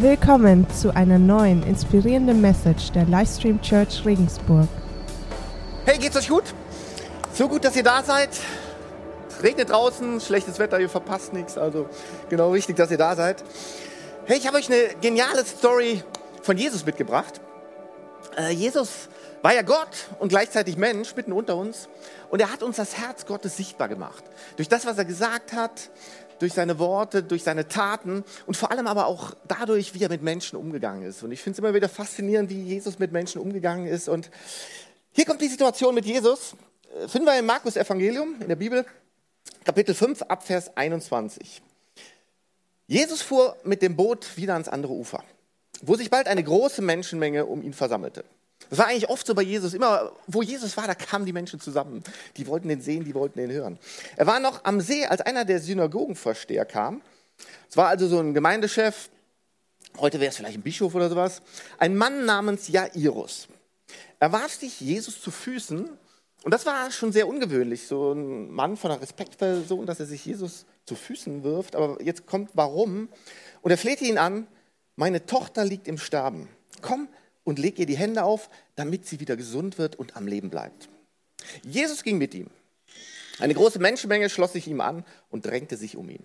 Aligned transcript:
Willkommen 0.00 0.66
zu 0.70 0.96
einer 0.96 1.18
neuen 1.18 1.62
inspirierenden 1.62 2.40
Message 2.40 2.90
der 2.92 3.04
Livestream 3.04 3.60
Church 3.60 4.02
Regensburg. 4.06 4.66
Hey, 5.84 5.98
geht's 5.98 6.16
euch 6.16 6.30
gut? 6.30 6.54
So 7.34 7.46
gut, 7.46 7.66
dass 7.66 7.76
ihr 7.76 7.82
da 7.82 8.02
seid. 8.02 8.30
Es 9.28 9.42
regnet 9.42 9.68
draußen, 9.68 10.18
schlechtes 10.22 10.58
Wetter, 10.58 10.80
ihr 10.80 10.88
verpasst 10.88 11.34
nichts. 11.34 11.58
Also 11.58 11.86
genau 12.30 12.50
richtig, 12.52 12.76
dass 12.76 12.90
ihr 12.90 12.96
da 12.96 13.14
seid. 13.14 13.44
Hey, 14.24 14.38
ich 14.38 14.46
habe 14.46 14.56
euch 14.56 14.70
eine 14.72 14.94
geniale 15.02 15.44
Story 15.44 16.02
von 16.40 16.56
Jesus 16.56 16.86
mitgebracht. 16.86 17.38
Äh, 18.38 18.52
Jesus 18.52 19.10
war 19.42 19.52
ja 19.52 19.60
Gott 19.60 20.08
und 20.18 20.30
gleichzeitig 20.30 20.78
Mensch 20.78 21.14
mitten 21.14 21.32
unter 21.32 21.56
uns. 21.56 21.90
Und 22.30 22.40
er 22.40 22.50
hat 22.50 22.62
uns 22.62 22.76
das 22.76 22.96
Herz 22.96 23.26
Gottes 23.26 23.58
sichtbar 23.58 23.88
gemacht. 23.88 24.24
Durch 24.56 24.68
das, 24.70 24.86
was 24.86 24.96
er 24.96 25.04
gesagt 25.04 25.52
hat, 25.52 25.90
durch 26.40 26.54
seine 26.54 26.78
Worte, 26.78 27.22
durch 27.22 27.44
seine 27.44 27.68
Taten 27.68 28.24
und 28.46 28.56
vor 28.56 28.72
allem 28.72 28.86
aber 28.86 29.06
auch 29.06 29.34
dadurch, 29.46 29.94
wie 29.94 30.02
er 30.02 30.08
mit 30.08 30.22
Menschen 30.22 30.56
umgegangen 30.56 31.04
ist. 31.04 31.22
Und 31.22 31.30
ich 31.30 31.40
finde 31.40 31.54
es 31.54 31.58
immer 31.60 31.74
wieder 31.74 31.88
faszinierend, 31.88 32.50
wie 32.50 32.62
Jesus 32.62 32.98
mit 32.98 33.12
Menschen 33.12 33.40
umgegangen 33.40 33.86
ist. 33.86 34.08
Und 34.08 34.30
hier 35.12 35.26
kommt 35.26 35.40
die 35.40 35.48
Situation 35.48 35.94
mit 35.94 36.06
Jesus. 36.06 36.56
Äh, 36.98 37.08
finden 37.08 37.26
wir 37.26 37.38
im 37.38 37.46
Markus 37.46 37.76
Evangelium 37.76 38.36
in 38.40 38.48
der 38.48 38.56
Bibel, 38.56 38.84
Kapitel 39.64 39.94
5, 39.94 40.22
Abvers 40.22 40.76
21. 40.76 41.62
Jesus 42.86 43.22
fuhr 43.22 43.56
mit 43.62 43.82
dem 43.82 43.94
Boot 43.94 44.36
wieder 44.36 44.54
ans 44.54 44.68
andere 44.68 44.94
Ufer, 44.94 45.22
wo 45.82 45.94
sich 45.94 46.10
bald 46.10 46.26
eine 46.26 46.42
große 46.42 46.82
Menschenmenge 46.82 47.46
um 47.46 47.62
ihn 47.62 47.74
versammelte. 47.74 48.24
Das 48.70 48.78
war 48.78 48.86
eigentlich 48.86 49.10
oft 49.10 49.26
so 49.26 49.34
bei 49.34 49.42
Jesus. 49.42 49.74
Immer, 49.74 50.12
wo 50.28 50.42
Jesus 50.42 50.76
war, 50.76 50.86
da 50.86 50.94
kamen 50.94 51.26
die 51.26 51.32
Menschen 51.32 51.60
zusammen. 51.60 52.02
Die 52.36 52.46
wollten 52.46 52.68
den 52.68 52.80
sehen, 52.80 53.04
die 53.04 53.14
wollten 53.14 53.38
den 53.38 53.50
hören. 53.50 53.78
Er 54.16 54.26
war 54.26 54.38
noch 54.38 54.64
am 54.64 54.80
See, 54.80 55.04
als 55.04 55.20
einer 55.20 55.44
der 55.44 55.60
Synagogenvorsteher 55.60 56.64
kam. 56.64 57.02
Es 57.68 57.76
war 57.76 57.88
also 57.88 58.06
so 58.06 58.20
ein 58.20 58.32
Gemeindechef. 58.32 59.10
Heute 59.98 60.20
wäre 60.20 60.30
es 60.30 60.36
vielleicht 60.36 60.56
ein 60.56 60.62
Bischof 60.62 60.94
oder 60.94 61.08
sowas. 61.08 61.42
Ein 61.78 61.96
Mann 61.96 62.24
namens 62.24 62.68
Jairus. 62.68 63.48
Er 64.20 64.30
warf 64.30 64.54
sich 64.54 64.80
Jesus 64.80 65.20
zu 65.20 65.32
Füßen. 65.32 65.90
Und 66.42 66.54
das 66.54 66.64
war 66.64 66.90
schon 66.92 67.10
sehr 67.10 67.26
ungewöhnlich. 67.26 67.88
So 67.88 68.12
ein 68.12 68.50
Mann 68.50 68.76
von 68.76 68.92
einer 68.92 69.02
Respektperson, 69.02 69.84
dass 69.84 69.98
er 69.98 70.06
sich 70.06 70.24
Jesus 70.24 70.64
zu 70.86 70.94
Füßen 70.94 71.42
wirft. 71.42 71.74
Aber 71.74 72.00
jetzt 72.02 72.26
kommt 72.26 72.50
warum. 72.54 73.08
Und 73.62 73.70
er 73.72 73.78
flehte 73.78 74.04
ihn 74.04 74.16
an. 74.16 74.46
Meine 74.94 75.26
Tochter 75.26 75.64
liegt 75.64 75.88
im 75.88 75.98
Sterben. 75.98 76.48
Komm, 76.82 77.08
und 77.44 77.58
leg 77.58 77.78
ihr 77.78 77.86
die 77.86 77.96
Hände 77.96 78.24
auf, 78.24 78.48
damit 78.76 79.06
sie 79.06 79.20
wieder 79.20 79.36
gesund 79.36 79.78
wird 79.78 79.96
und 79.96 80.16
am 80.16 80.26
Leben 80.26 80.50
bleibt. 80.50 80.88
Jesus 81.62 82.02
ging 82.02 82.18
mit 82.18 82.34
ihm. 82.34 82.48
Eine 83.38 83.54
große 83.54 83.78
Menschenmenge 83.78 84.28
schloss 84.28 84.52
sich 84.52 84.68
ihm 84.68 84.80
an 84.80 85.04
und 85.30 85.46
drängte 85.46 85.76
sich 85.76 85.96
um 85.96 86.08
ihn. 86.10 86.24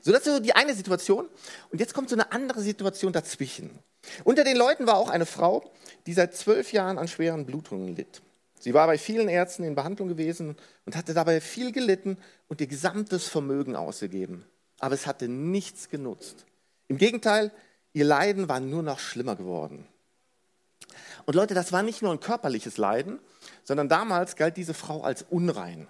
So, 0.00 0.12
das 0.12 0.26
ist 0.26 0.34
so 0.34 0.40
die 0.40 0.54
eine 0.54 0.74
Situation. 0.74 1.28
Und 1.70 1.80
jetzt 1.80 1.94
kommt 1.94 2.08
so 2.08 2.16
eine 2.16 2.32
andere 2.32 2.60
Situation 2.60 3.12
dazwischen. 3.12 3.70
Unter 4.24 4.44
den 4.44 4.56
Leuten 4.56 4.86
war 4.86 4.96
auch 4.96 5.10
eine 5.10 5.26
Frau, 5.26 5.70
die 6.06 6.12
seit 6.12 6.34
zwölf 6.34 6.72
Jahren 6.72 6.98
an 6.98 7.08
schweren 7.08 7.46
Blutungen 7.46 7.96
litt. 7.96 8.22
Sie 8.58 8.74
war 8.74 8.86
bei 8.86 8.98
vielen 8.98 9.28
Ärzten 9.28 9.64
in 9.64 9.74
Behandlung 9.74 10.08
gewesen 10.08 10.56
und 10.86 10.96
hatte 10.96 11.14
dabei 11.14 11.40
viel 11.40 11.72
gelitten 11.72 12.16
und 12.48 12.60
ihr 12.60 12.66
gesamtes 12.66 13.28
Vermögen 13.28 13.76
ausgegeben. 13.76 14.44
Aber 14.78 14.94
es 14.94 15.06
hatte 15.06 15.28
nichts 15.28 15.88
genutzt. 15.88 16.46
Im 16.88 16.98
Gegenteil, 16.98 17.50
ihr 17.92 18.04
Leiden 18.04 18.48
war 18.48 18.60
nur 18.60 18.82
noch 18.82 18.98
schlimmer 18.98 19.36
geworden. 19.36 19.86
Und 21.24 21.34
Leute, 21.34 21.54
das 21.54 21.72
war 21.72 21.82
nicht 21.82 22.02
nur 22.02 22.12
ein 22.12 22.20
körperliches 22.20 22.76
Leiden, 22.76 23.18
sondern 23.64 23.88
damals 23.88 24.36
galt 24.36 24.56
diese 24.56 24.74
Frau 24.74 25.02
als 25.02 25.24
unrein. 25.28 25.88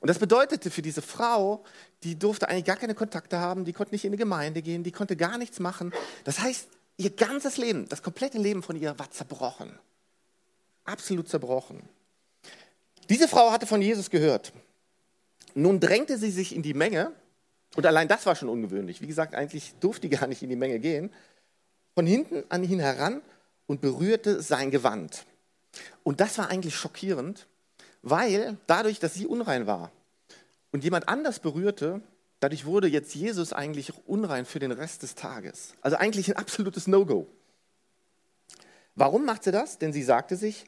Und 0.00 0.08
das 0.08 0.18
bedeutete 0.18 0.70
für 0.70 0.82
diese 0.82 1.02
Frau, 1.02 1.64
die 2.02 2.18
durfte 2.18 2.48
eigentlich 2.48 2.64
gar 2.64 2.76
keine 2.76 2.94
Kontakte 2.94 3.38
haben, 3.38 3.64
die 3.64 3.72
konnte 3.72 3.94
nicht 3.94 4.04
in 4.04 4.12
die 4.12 4.18
Gemeinde 4.18 4.62
gehen, 4.62 4.82
die 4.82 4.92
konnte 4.92 5.16
gar 5.16 5.38
nichts 5.38 5.60
machen. 5.60 5.92
Das 6.24 6.40
heißt, 6.40 6.68
ihr 6.96 7.10
ganzes 7.10 7.56
Leben, 7.56 7.88
das 7.88 8.02
komplette 8.02 8.38
Leben 8.38 8.62
von 8.62 8.76
ihr 8.76 8.98
war 8.98 9.10
zerbrochen. 9.10 9.78
Absolut 10.84 11.28
zerbrochen. 11.28 11.82
Diese 13.08 13.28
Frau 13.28 13.50
hatte 13.50 13.66
von 13.66 13.82
Jesus 13.82 14.10
gehört. 14.10 14.52
Nun 15.54 15.80
drängte 15.80 16.18
sie 16.18 16.30
sich 16.30 16.54
in 16.54 16.62
die 16.62 16.74
Menge, 16.74 17.12
und 17.76 17.86
allein 17.86 18.08
das 18.08 18.26
war 18.26 18.34
schon 18.34 18.48
ungewöhnlich. 18.48 19.00
Wie 19.00 19.06
gesagt, 19.06 19.34
eigentlich 19.34 19.74
durfte 19.80 20.08
die 20.08 20.16
gar 20.16 20.26
nicht 20.26 20.42
in 20.42 20.48
die 20.48 20.56
Menge 20.56 20.78
gehen. 20.78 21.12
Von 21.94 22.06
hinten 22.06 22.44
an 22.48 22.64
ihn 22.64 22.80
heran 22.80 23.22
und 23.68 23.80
berührte 23.80 24.42
sein 24.42 24.72
Gewand. 24.72 25.24
Und 26.02 26.20
das 26.20 26.38
war 26.38 26.48
eigentlich 26.48 26.74
schockierend, 26.74 27.46
weil 28.02 28.56
dadurch, 28.66 28.98
dass 28.98 29.14
sie 29.14 29.26
unrein 29.26 29.68
war 29.68 29.92
und 30.72 30.82
jemand 30.82 31.08
anders 31.08 31.38
berührte, 31.38 32.00
dadurch 32.40 32.64
wurde 32.64 32.88
jetzt 32.88 33.14
Jesus 33.14 33.52
eigentlich 33.52 33.92
unrein 34.06 34.46
für 34.46 34.58
den 34.58 34.72
Rest 34.72 35.04
des 35.04 35.14
Tages. 35.14 35.74
Also 35.82 35.96
eigentlich 35.98 36.28
ein 36.28 36.36
absolutes 36.36 36.88
No-Go. 36.88 37.28
Warum 38.96 39.24
macht 39.24 39.44
sie 39.44 39.52
das? 39.52 39.78
Denn 39.78 39.92
sie 39.92 40.02
sagte 40.02 40.36
sich, 40.36 40.64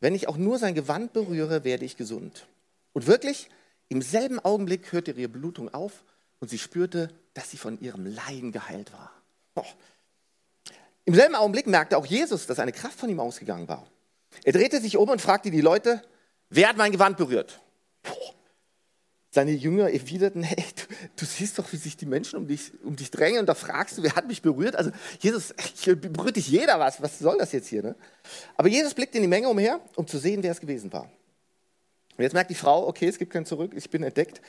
wenn 0.00 0.14
ich 0.14 0.28
auch 0.28 0.36
nur 0.36 0.58
sein 0.58 0.74
Gewand 0.74 1.12
berühre, 1.12 1.64
werde 1.64 1.84
ich 1.84 1.96
gesund. 1.96 2.46
Und 2.92 3.06
wirklich, 3.06 3.48
im 3.88 4.02
selben 4.02 4.40
Augenblick 4.40 4.92
hörte 4.92 5.12
ihre 5.12 5.28
Blutung 5.28 5.72
auf 5.72 6.04
und 6.40 6.48
sie 6.48 6.58
spürte, 6.58 7.08
dass 7.34 7.50
sie 7.50 7.58
von 7.58 7.80
ihrem 7.80 8.06
Leiden 8.06 8.50
geheilt 8.50 8.92
war. 8.92 9.12
Oh, 9.54 9.64
im 11.10 11.16
selben 11.16 11.34
Augenblick 11.34 11.66
merkte 11.66 11.98
auch 11.98 12.06
Jesus, 12.06 12.46
dass 12.46 12.60
eine 12.60 12.70
Kraft 12.70 13.00
von 13.00 13.10
ihm 13.10 13.18
ausgegangen 13.18 13.66
war. 13.66 13.84
Er 14.44 14.52
drehte 14.52 14.80
sich 14.80 14.96
um 14.96 15.08
und 15.08 15.20
fragte 15.20 15.50
die 15.50 15.60
Leute, 15.60 16.04
wer 16.50 16.68
hat 16.68 16.76
mein 16.76 16.92
Gewand 16.92 17.16
berührt? 17.16 17.60
Seine 19.32 19.50
Jünger 19.50 19.90
erwiderten, 19.90 20.44
hey, 20.44 20.64
du, 20.76 20.94
du, 21.16 21.24
siehst 21.24 21.58
doch, 21.58 21.72
wie 21.72 21.78
sich 21.78 21.96
die 21.96 22.06
Menschen 22.06 22.36
um 22.36 22.46
dich, 22.46 22.70
um 22.84 22.94
dich 22.94 23.10
drängen 23.10 23.40
und 23.40 23.46
da 23.46 23.56
fragst 23.56 23.98
du, 23.98 24.04
wer 24.04 24.14
hat 24.14 24.28
mich 24.28 24.40
berührt? 24.40 24.76
Also 24.76 24.92
Jesus, 25.18 25.52
berührt 25.84 26.36
dich 26.36 26.46
jeder 26.46 26.78
was, 26.78 27.02
was 27.02 27.18
soll 27.18 27.38
das 27.38 27.50
jetzt 27.50 27.66
hier? 27.66 27.82
Ne? 27.82 27.96
Aber 28.56 28.68
Jesus 28.68 28.94
blickte 28.94 29.18
in 29.18 29.22
die 29.22 29.28
Menge 29.28 29.48
umher, 29.48 29.80
um 29.96 30.06
zu 30.06 30.16
sehen, 30.16 30.44
wer 30.44 30.52
es 30.52 30.60
gewesen 30.60 30.92
war. 30.92 31.10
Und 32.16 32.22
jetzt 32.22 32.34
merkt 32.34 32.50
die 32.50 32.54
Frau, 32.54 32.86
okay, 32.86 33.08
es 33.08 33.18
gibt 33.18 33.32
kein 33.32 33.46
Zurück, 33.46 33.72
ich 33.74 33.90
bin 33.90 34.04
entdeckt. 34.04 34.40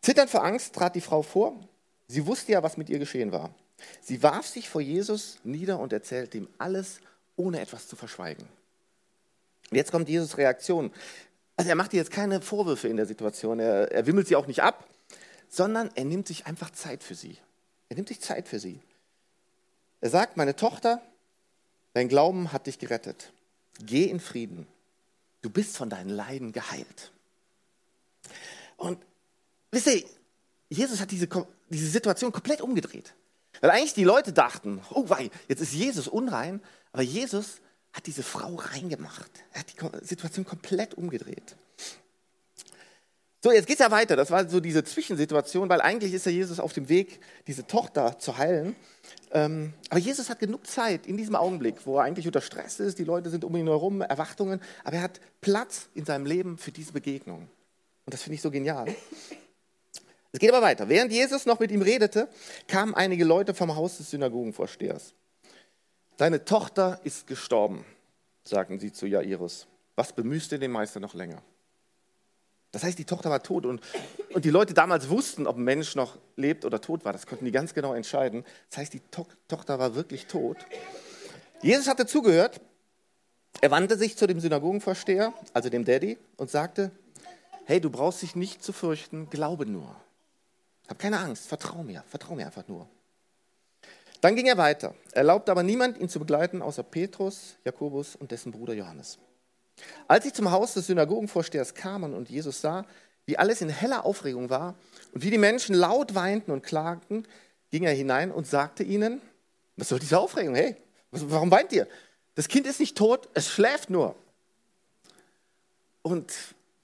Zitternd 0.00 0.30
vor 0.30 0.44
Angst 0.44 0.74
trat 0.74 0.94
die 0.94 1.02
Frau 1.02 1.20
vor. 1.20 1.60
Sie 2.08 2.24
wusste 2.24 2.52
ja, 2.52 2.62
was 2.62 2.78
mit 2.78 2.88
ihr 2.88 2.98
geschehen 2.98 3.32
war. 3.32 3.54
Sie 4.00 4.22
warf 4.22 4.46
sich 4.46 4.68
vor 4.68 4.80
Jesus 4.80 5.38
nieder 5.44 5.78
und 5.78 5.92
erzählte 5.92 6.38
ihm 6.38 6.48
alles, 6.58 7.00
ohne 7.36 7.60
etwas 7.60 7.88
zu 7.88 7.96
verschweigen. 7.96 8.46
Und 9.70 9.76
jetzt 9.76 9.92
kommt 9.92 10.08
Jesus' 10.08 10.36
Reaktion. 10.36 10.92
Also 11.56 11.70
er 11.70 11.76
macht 11.76 11.92
ihr 11.92 11.98
jetzt 11.98 12.10
keine 12.10 12.40
Vorwürfe 12.40 12.88
in 12.88 12.96
der 12.96 13.06
Situation, 13.06 13.60
er, 13.60 13.92
er 13.92 14.06
wimmelt 14.06 14.28
sie 14.28 14.36
auch 14.36 14.46
nicht 14.46 14.62
ab, 14.62 14.86
sondern 15.48 15.90
er 15.94 16.04
nimmt 16.04 16.26
sich 16.26 16.46
einfach 16.46 16.70
Zeit 16.70 17.02
für 17.02 17.14
sie. 17.14 17.36
Er 17.88 17.96
nimmt 17.96 18.08
sich 18.08 18.20
Zeit 18.20 18.48
für 18.48 18.58
sie. 18.58 18.80
Er 20.00 20.10
sagt, 20.10 20.36
meine 20.36 20.56
Tochter, 20.56 21.02
dein 21.92 22.08
Glauben 22.08 22.52
hat 22.52 22.66
dich 22.66 22.78
gerettet. 22.78 23.32
Geh 23.80 24.04
in 24.04 24.20
Frieden. 24.20 24.66
Du 25.42 25.50
bist 25.50 25.76
von 25.76 25.90
deinen 25.90 26.10
Leiden 26.10 26.52
geheilt. 26.52 27.12
Und 28.76 28.98
wisst 29.70 29.88
ihr, 29.88 30.04
Jesus 30.68 31.00
hat 31.00 31.10
diese, 31.10 31.28
diese 31.68 31.88
Situation 31.88 32.32
komplett 32.32 32.60
umgedreht. 32.60 33.12
Weil 33.60 33.70
eigentlich 33.70 33.94
die 33.94 34.04
Leute 34.04 34.32
dachten, 34.32 34.80
oh 34.90 35.08
wei, 35.08 35.30
jetzt 35.48 35.60
ist 35.60 35.72
Jesus 35.72 36.08
unrein, 36.08 36.60
aber 36.92 37.02
Jesus 37.02 37.60
hat 37.92 38.06
diese 38.06 38.22
Frau 38.22 38.54
reingemacht. 38.54 39.30
Er 39.52 39.60
hat 39.60 39.66
die 39.72 40.06
Situation 40.06 40.44
komplett 40.44 40.94
umgedreht. 40.94 41.56
So, 43.42 43.50
jetzt 43.50 43.66
geht 43.66 43.80
es 43.80 43.84
ja 43.84 43.90
weiter. 43.90 44.16
Das 44.16 44.30
war 44.30 44.46
so 44.48 44.60
diese 44.60 44.84
Zwischensituation, 44.84 45.68
weil 45.70 45.80
eigentlich 45.80 46.12
ist 46.12 46.26
ja 46.26 46.32
Jesus 46.32 46.60
auf 46.60 46.74
dem 46.74 46.90
Weg, 46.90 47.20
diese 47.46 47.66
Tochter 47.66 48.18
zu 48.18 48.36
heilen. 48.36 48.76
Ähm, 49.32 49.72
aber 49.88 49.98
Jesus 49.98 50.28
hat 50.28 50.40
genug 50.40 50.66
Zeit 50.66 51.06
in 51.06 51.16
diesem 51.16 51.34
Augenblick, 51.34 51.86
wo 51.86 51.96
er 51.96 52.04
eigentlich 52.04 52.26
unter 52.26 52.42
Stress 52.42 52.80
ist, 52.80 52.98
die 52.98 53.04
Leute 53.04 53.30
sind 53.30 53.44
um 53.44 53.56
ihn 53.56 53.66
herum, 53.66 54.02
Erwartungen, 54.02 54.60
aber 54.84 54.96
er 54.96 55.02
hat 55.02 55.20
Platz 55.40 55.88
in 55.94 56.04
seinem 56.04 56.26
Leben 56.26 56.58
für 56.58 56.70
diese 56.70 56.92
Begegnung. 56.92 57.48
Und 58.04 58.12
das 58.12 58.22
finde 58.22 58.34
ich 58.34 58.42
so 58.42 58.50
genial. 58.50 58.94
Es 60.32 60.38
geht 60.38 60.52
aber 60.52 60.62
weiter. 60.62 60.88
Während 60.88 61.12
Jesus 61.12 61.46
noch 61.46 61.58
mit 61.58 61.70
ihm 61.72 61.82
redete, 61.82 62.28
kamen 62.68 62.94
einige 62.94 63.24
Leute 63.24 63.54
vom 63.54 63.74
Haus 63.74 63.98
des 63.98 64.10
Synagogenvorstehers. 64.10 65.14
Deine 66.16 66.44
Tochter 66.44 67.00
ist 67.02 67.26
gestorben, 67.26 67.84
sagten 68.44 68.78
sie 68.78 68.92
zu 68.92 69.06
Jairus. 69.06 69.66
Was 69.96 70.12
bemühst 70.12 70.52
du 70.52 70.58
den 70.58 70.70
Meister 70.70 71.00
noch 71.00 71.14
länger? 71.14 71.42
Das 72.72 72.84
heißt, 72.84 72.98
die 72.98 73.04
Tochter 73.04 73.30
war 73.30 73.42
tot 73.42 73.66
und, 73.66 73.80
und 74.32 74.44
die 74.44 74.50
Leute 74.50 74.74
damals 74.74 75.08
wussten, 75.08 75.46
ob 75.48 75.56
ein 75.56 75.64
Mensch 75.64 75.96
noch 75.96 76.18
lebt 76.36 76.64
oder 76.64 76.80
tot 76.80 77.04
war. 77.04 77.12
Das 77.12 77.26
konnten 77.26 77.44
die 77.44 77.50
ganz 77.50 77.74
genau 77.74 77.94
entscheiden. 77.94 78.44
Das 78.68 78.78
heißt, 78.78 78.92
die 78.92 79.00
to 79.00 79.26
Tochter 79.48 79.80
war 79.80 79.96
wirklich 79.96 80.26
tot. 80.26 80.58
Jesus 81.62 81.88
hatte 81.88 82.06
zugehört. 82.06 82.60
Er 83.60 83.72
wandte 83.72 83.98
sich 83.98 84.16
zu 84.16 84.28
dem 84.28 84.38
Synagogenvorsteher, 84.38 85.34
also 85.52 85.68
dem 85.68 85.84
Daddy, 85.84 86.16
und 86.36 86.48
sagte, 86.48 86.92
hey, 87.64 87.80
du 87.80 87.90
brauchst 87.90 88.22
dich 88.22 88.36
nicht 88.36 88.62
zu 88.62 88.72
fürchten, 88.72 89.28
glaube 89.28 89.66
nur. 89.66 89.96
Hab 90.90 90.98
keine 90.98 91.20
Angst, 91.20 91.46
vertrau 91.46 91.84
mir, 91.84 92.02
vertrau 92.08 92.34
mir 92.34 92.46
einfach 92.46 92.66
nur. 92.66 92.88
Dann 94.20 94.34
ging 94.34 94.46
er 94.46 94.58
weiter, 94.58 94.92
erlaubte 95.12 95.52
aber 95.52 95.62
niemand, 95.62 95.96
ihn 95.98 96.08
zu 96.08 96.18
begleiten, 96.18 96.60
außer 96.60 96.82
Petrus, 96.82 97.56
Jakobus 97.64 98.16
und 98.16 98.32
dessen 98.32 98.50
Bruder 98.50 98.74
Johannes. 98.74 99.18
Als 100.08 100.24
sie 100.24 100.32
zum 100.32 100.50
Haus 100.50 100.74
des 100.74 100.88
Synagogenvorstehers 100.88 101.74
kamen 101.74 102.12
und 102.12 102.28
Jesus 102.28 102.60
sah, 102.60 102.84
wie 103.24 103.38
alles 103.38 103.60
in 103.60 103.68
heller 103.68 104.04
Aufregung 104.04 104.50
war 104.50 104.74
und 105.12 105.22
wie 105.22 105.30
die 105.30 105.38
Menschen 105.38 105.76
laut 105.76 106.16
weinten 106.16 106.50
und 106.50 106.62
klagten, 106.62 107.26
ging 107.70 107.84
er 107.84 107.94
hinein 107.94 108.32
und 108.32 108.48
sagte 108.48 108.82
ihnen, 108.82 109.22
Was 109.76 109.90
soll 109.90 110.00
diese 110.00 110.18
Aufregung? 110.18 110.56
Hey, 110.56 110.76
warum 111.12 111.52
weint 111.52 111.72
ihr? 111.72 111.86
Das 112.34 112.48
Kind 112.48 112.66
ist 112.66 112.80
nicht 112.80 112.98
tot, 112.98 113.28
es 113.34 113.48
schläft 113.48 113.90
nur. 113.90 114.16
Und 116.02 116.32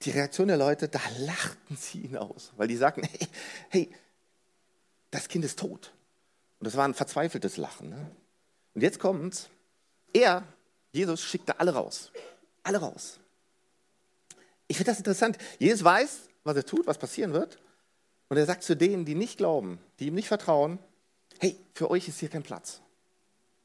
die 0.03 0.11
Reaktion 0.11 0.47
der 0.47 0.57
Leute, 0.57 0.87
da 0.87 1.01
lachten 1.19 1.75
sie 1.75 2.01
ihn 2.01 2.17
aus, 2.17 2.51
weil 2.55 2.67
die 2.67 2.77
sagten, 2.77 3.03
hey, 3.03 3.27
hey 3.69 3.91
das 5.11 5.27
Kind 5.27 5.45
ist 5.45 5.59
tot. 5.59 5.93
Und 6.59 6.65
das 6.65 6.75
war 6.75 6.87
ein 6.87 6.93
verzweifeltes 6.93 7.57
Lachen. 7.57 7.89
Ne? 7.89 8.11
Und 8.73 8.81
jetzt 8.81 8.99
kommt's. 8.99 9.49
Er, 10.13 10.43
Jesus, 10.91 11.23
schickte 11.23 11.59
alle 11.59 11.73
raus. 11.73 12.11
Alle 12.63 12.79
raus. 12.79 13.19
Ich 14.67 14.77
finde 14.77 14.91
das 14.91 14.97
interessant. 14.97 15.37
Jesus 15.59 15.83
weiß, 15.83 16.29
was 16.43 16.55
er 16.55 16.65
tut, 16.65 16.87
was 16.87 16.97
passieren 16.97 17.33
wird. 17.33 17.57
Und 18.29 18.37
er 18.37 18.45
sagt 18.45 18.63
zu 18.63 18.75
denen, 18.75 19.05
die 19.05 19.15
nicht 19.15 19.37
glauben, 19.37 19.79
die 19.99 20.07
ihm 20.07 20.15
nicht 20.15 20.27
vertrauen, 20.27 20.79
hey, 21.39 21.57
für 21.73 21.89
euch 21.89 22.07
ist 22.07 22.19
hier 22.19 22.29
kein 22.29 22.43
Platz. 22.43 22.81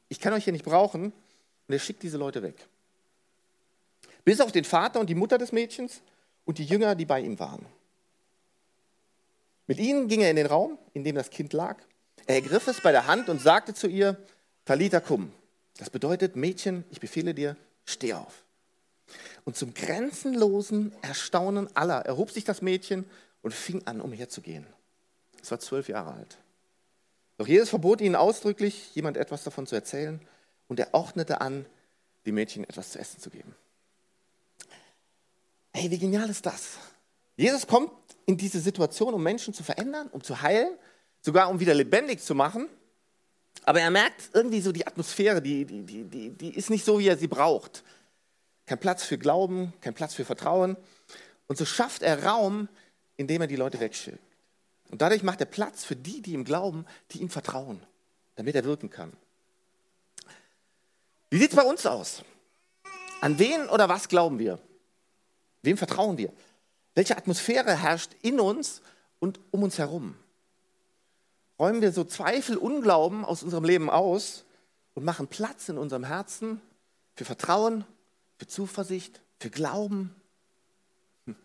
Ich 0.07 0.19
kann 0.19 0.33
euch 0.33 0.45
hier 0.45 0.53
nicht 0.53 0.65
brauchen. 0.65 1.11
Und 1.67 1.73
er 1.73 1.79
schickt 1.79 2.03
diese 2.03 2.17
Leute 2.17 2.43
weg. 2.43 2.67
Bis 4.23 4.39
auf 4.39 4.51
den 4.51 4.63
Vater 4.63 4.99
und 4.99 5.09
die 5.09 5.15
Mutter 5.15 5.37
des 5.37 5.51
Mädchens 5.51 6.01
und 6.45 6.57
die 6.57 6.65
Jünger, 6.65 6.95
die 6.95 7.05
bei 7.05 7.21
ihm 7.21 7.39
waren. 7.39 7.65
Mit 9.67 9.79
ihnen 9.79 10.07
ging 10.07 10.21
er 10.21 10.29
in 10.29 10.35
den 10.35 10.45
Raum, 10.45 10.77
in 10.93 11.03
dem 11.03 11.15
das 11.15 11.29
Kind 11.29 11.53
lag. 11.53 11.77
Er 12.25 12.35
ergriff 12.35 12.67
es 12.67 12.81
bei 12.81 12.91
der 12.91 13.07
Hand 13.07 13.29
und 13.29 13.41
sagte 13.41 13.73
zu 13.73 13.87
ihr, 13.87 14.17
Talita 14.65 14.99
cum. 14.99 15.31
Das 15.77 15.89
bedeutet, 15.89 16.35
Mädchen, 16.35 16.83
ich 16.89 16.99
befehle 16.99 17.33
dir, 17.33 17.57
steh 17.85 18.13
auf. 18.13 18.43
Und 19.45 19.57
zum 19.57 19.73
grenzenlosen 19.73 20.93
Erstaunen 21.01 21.73
aller 21.75 22.05
erhob 22.05 22.31
sich 22.31 22.43
das 22.43 22.61
Mädchen 22.61 23.05
und 23.41 23.53
fing 23.53 23.85
an, 23.85 24.01
umherzugehen. 24.01 24.65
Es 25.41 25.51
war 25.51 25.59
zwölf 25.59 25.89
Jahre 25.89 26.13
alt. 26.13 26.37
Doch 27.37 27.47
Jesus 27.47 27.69
verbot 27.69 27.99
ihnen 27.99 28.15
ausdrücklich, 28.15 28.95
jemand 28.95 29.17
etwas 29.17 29.43
davon 29.43 29.67
zu 29.67 29.75
erzählen, 29.75 30.21
und 30.67 30.79
er 30.79 30.93
ordnete 30.93 31.41
an, 31.41 31.65
dem 32.25 32.35
Mädchen 32.35 32.63
etwas 32.63 32.91
zu 32.91 32.99
essen 32.99 33.19
zu 33.19 33.29
geben. 33.29 33.53
Hey, 35.73 35.89
wie 35.89 35.97
genial 35.97 36.29
ist 36.29 36.45
das? 36.45 36.77
Jesus 37.35 37.65
kommt 37.65 37.91
in 38.27 38.37
diese 38.37 38.59
Situation, 38.59 39.13
um 39.13 39.23
Menschen 39.23 39.53
zu 39.53 39.63
verändern, 39.63 40.07
um 40.11 40.23
zu 40.23 40.39
heilen, 40.39 40.77
sogar 41.19 41.49
um 41.49 41.59
wieder 41.59 41.73
lebendig 41.73 42.21
zu 42.21 42.35
machen. 42.35 42.69
Aber 43.63 43.81
er 43.81 43.89
merkt 43.89 44.29
irgendwie 44.33 44.61
so 44.61 44.71
die 44.71 44.85
Atmosphäre, 44.85 45.41
die, 45.41 45.65
die, 45.65 45.81
die, 45.81 46.03
die, 46.03 46.29
die 46.29 46.55
ist 46.55 46.69
nicht 46.69 46.85
so, 46.85 46.99
wie 46.99 47.07
er 47.07 47.17
sie 47.17 47.27
braucht. 47.27 47.83
Kein 48.67 48.79
Platz 48.79 49.03
für 49.03 49.17
Glauben, 49.17 49.73
kein 49.81 49.95
Platz 49.95 50.13
für 50.13 50.25
Vertrauen. 50.25 50.77
Und 51.47 51.57
so 51.57 51.65
schafft 51.65 52.03
er 52.03 52.23
Raum, 52.23 52.69
indem 53.17 53.41
er 53.41 53.47
die 53.47 53.55
Leute 53.55 53.79
wegschickt. 53.79 54.19
Und 54.91 55.01
dadurch 55.01 55.23
macht 55.23 55.39
er 55.39 55.47
Platz 55.47 55.83
für 55.83 55.95
die, 55.95 56.21
die 56.21 56.33
ihm 56.33 56.43
glauben, 56.43 56.85
die 57.11 57.19
ihm 57.19 57.29
vertrauen, 57.29 57.81
damit 58.35 58.53
er 58.55 58.63
wirken 58.63 58.91
kann. 58.91 59.11
Wie 61.31 61.39
sieht 61.39 61.49
es 61.49 61.55
bei 61.55 61.63
uns 61.63 61.83
aus? 61.87 62.21
An 63.21 63.39
wen 63.39 63.67
oder 63.69 63.89
was 63.89 64.07
glauben 64.07 64.37
wir? 64.37 64.59
Wem 65.63 65.77
vertrauen 65.77 66.17
wir? 66.17 66.31
Welche 66.93 67.17
Atmosphäre 67.17 67.75
herrscht 67.75 68.11
in 68.21 68.39
uns 68.39 68.81
und 69.19 69.39
um 69.51 69.63
uns 69.63 69.79
herum? 69.79 70.15
Räumen 71.57 71.81
wir 71.81 71.91
so 71.91 72.03
Zweifel, 72.03 72.57
Unglauben 72.57 73.25
aus 73.25 73.41
unserem 73.41 73.63
Leben 73.63 73.89
aus 73.89 74.43
und 74.93 75.05
machen 75.05 75.27
Platz 75.27 75.69
in 75.69 75.77
unserem 75.77 76.03
Herzen 76.03 76.61
für 77.15 77.25
Vertrauen, 77.25 77.85
für 78.37 78.47
Zuversicht, 78.47 79.21
für 79.39 79.49
Glauben? 79.49 80.13
Hm. 81.25 81.35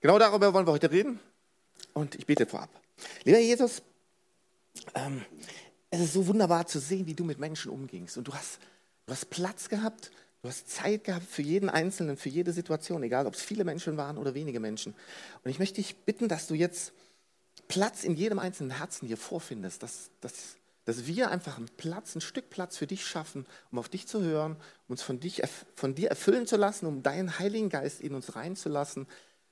Genau 0.00 0.18
darüber 0.18 0.54
wollen 0.54 0.66
wir 0.66 0.72
heute 0.72 0.90
reden 0.90 1.18
und 1.92 2.14
ich 2.14 2.26
bete 2.26 2.46
vorab. 2.46 2.70
Lieber 3.24 3.38
Jesus, 3.38 3.82
ähm, 4.94 5.24
es 5.90 6.00
ist 6.00 6.12
so 6.12 6.26
wunderbar 6.28 6.66
zu 6.66 6.78
sehen, 6.78 7.06
wie 7.06 7.14
du 7.14 7.24
mit 7.24 7.38
Menschen 7.38 7.72
umgingst 7.72 8.16
und 8.16 8.28
du 8.28 8.34
hast, 8.34 8.60
du 9.06 9.12
hast 9.12 9.28
Platz 9.30 9.68
gehabt 9.68 10.12
Du 10.42 10.48
hast 10.48 10.70
Zeit 10.70 11.04
gehabt 11.04 11.26
für 11.26 11.42
jeden 11.42 11.68
Einzelnen, 11.68 12.16
für 12.16 12.30
jede 12.30 12.52
Situation, 12.52 13.02
egal 13.02 13.26
ob 13.26 13.34
es 13.34 13.42
viele 13.42 13.64
Menschen 13.64 13.96
waren 13.96 14.16
oder 14.16 14.34
wenige 14.34 14.58
Menschen. 14.58 14.94
Und 15.44 15.50
ich 15.50 15.58
möchte 15.58 15.76
dich 15.76 15.96
bitten, 15.96 16.28
dass 16.28 16.46
du 16.46 16.54
jetzt 16.54 16.92
Platz 17.68 18.04
in 18.04 18.16
jedem 18.16 18.38
einzelnen 18.38 18.70
Herzen 18.70 19.06
hier 19.06 19.18
vorfindest, 19.18 19.82
dass, 19.82 20.10
dass, 20.22 20.56
dass 20.86 21.06
wir 21.06 21.30
einfach 21.30 21.58
einen 21.58 21.68
Platz, 21.68 22.14
ein 22.14 22.22
Stück 22.22 22.48
Platz 22.48 22.78
für 22.78 22.86
dich 22.86 23.04
schaffen, 23.04 23.46
um 23.70 23.78
auf 23.78 23.90
dich 23.90 24.06
zu 24.06 24.22
hören, 24.22 24.56
um 24.88 24.92
uns 24.92 25.02
von, 25.02 25.20
dich, 25.20 25.42
von 25.76 25.94
dir 25.94 26.08
erfüllen 26.08 26.46
zu 26.46 26.56
lassen, 26.56 26.86
um 26.86 27.02
deinen 27.02 27.38
Heiligen 27.38 27.68
Geist 27.68 28.00
in 28.00 28.14
uns 28.14 28.34
reinzulassen, 28.34 29.06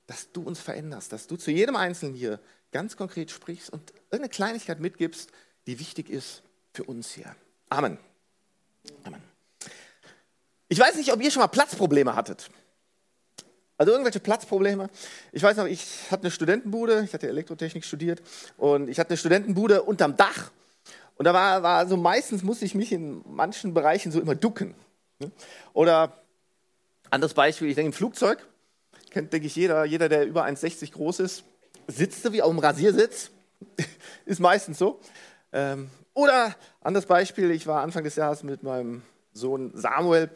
dass 0.07 0.31
du 0.31 0.41
uns 0.41 0.59
veränderst, 0.59 1.13
dass 1.13 1.27
du 1.27 1.37
zu 1.37 1.51
jedem 1.51 1.75
Einzelnen 1.75 2.15
hier 2.15 2.39
ganz 2.71 2.97
konkret 2.97 3.29
sprichst 3.29 3.69
und 3.69 3.91
irgendeine 4.05 4.29
Kleinigkeit 4.29 4.79
mitgibst, 4.79 5.31
die 5.67 5.79
wichtig 5.79 6.09
ist 6.09 6.41
für 6.73 6.83
uns 6.83 7.11
hier. 7.11 7.35
Amen. 7.69 7.99
Amen. 9.03 9.28
Ich 10.69 10.79
weiß 10.79 10.95
nicht, 10.95 11.11
ob 11.11 11.21
ihr 11.21 11.31
schon 11.31 11.41
mal 11.41 11.47
Platzprobleme 11.47 12.15
hattet. 12.15 12.49
Also 13.77 13.91
irgendwelche 13.91 14.19
Platzprobleme. 14.19 14.89
Ich 15.31 15.41
weiß 15.41 15.57
noch, 15.57 15.65
ich 15.65 15.85
hatte 16.11 16.23
eine 16.23 16.31
Studentenbude, 16.31 17.01
ich 17.03 17.13
hatte 17.13 17.27
Elektrotechnik 17.27 17.83
studiert 17.83 18.21
und 18.57 18.89
ich 18.89 18.99
hatte 18.99 19.11
eine 19.11 19.17
Studentenbude 19.17 19.81
unterm 19.83 20.15
Dach. 20.15 20.51
Und 21.15 21.25
da 21.25 21.33
war, 21.33 21.63
war 21.63 21.87
so 21.87 21.97
meistens 21.97 22.43
musste 22.43 22.65
ich 22.65 22.75
mich 22.75 22.91
in 22.91 23.21
manchen 23.25 23.73
Bereichen 23.73 24.11
so 24.11 24.21
immer 24.21 24.35
ducken. 24.35 24.75
Ne? 25.19 25.31
Oder 25.73 26.13
anderes 27.09 27.33
Beispiel, 27.33 27.69
ich 27.69 27.75
denke 27.75 27.87
im 27.87 27.93
Flugzeug, 27.93 28.45
kennt 29.09 29.33
denke 29.33 29.47
ich 29.47 29.55
jeder, 29.55 29.85
jeder, 29.85 30.07
der 30.07 30.25
über 30.25 30.45
1,60 30.45 30.91
groß 30.91 31.21
ist, 31.21 31.43
sitzt 31.87 32.31
wie 32.31 32.41
auf 32.41 32.49
dem 32.49 32.59
Rasiersitz. 32.59 33.31
ist 34.25 34.39
meistens 34.39 34.77
so. 34.77 34.99
Ähm, 35.51 35.89
oder 36.13 36.55
anderes 36.81 37.05
Beispiel, 37.05 37.49
ich 37.51 37.65
war 37.65 37.81
Anfang 37.81 38.03
des 38.03 38.17
Jahres 38.17 38.43
mit 38.43 38.61
meinem 38.61 39.03
Sohn 39.31 39.71
Samuel 39.73 40.29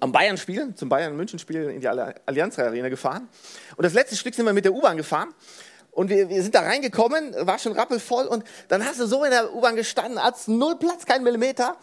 am 0.00 0.12
Bayern-Spiel, 0.12 0.74
zum 0.74 0.88
Bayern-München-Spiel 0.88 1.70
in 1.70 1.80
die 1.80 1.88
Allianz 1.88 2.58
Arena 2.58 2.88
gefahren. 2.88 3.28
Und 3.76 3.84
das 3.84 3.94
letzte 3.94 4.16
Stück 4.16 4.34
sind 4.34 4.46
wir 4.46 4.52
mit 4.52 4.64
der 4.64 4.74
U-Bahn 4.74 4.96
gefahren. 4.96 5.34
Und 5.90 6.10
wir, 6.10 6.28
wir, 6.28 6.42
sind 6.42 6.54
da 6.54 6.60
reingekommen, 6.60 7.34
war 7.46 7.58
schon 7.58 7.72
rappelvoll. 7.72 8.26
Und 8.26 8.44
dann 8.68 8.84
hast 8.84 9.00
du 9.00 9.06
so 9.06 9.24
in 9.24 9.30
der 9.30 9.54
U-Bahn 9.54 9.76
gestanden, 9.76 10.18
als 10.18 10.46
null 10.46 10.76
Platz, 10.78 11.06
kein 11.06 11.22
Millimeter. 11.22 11.76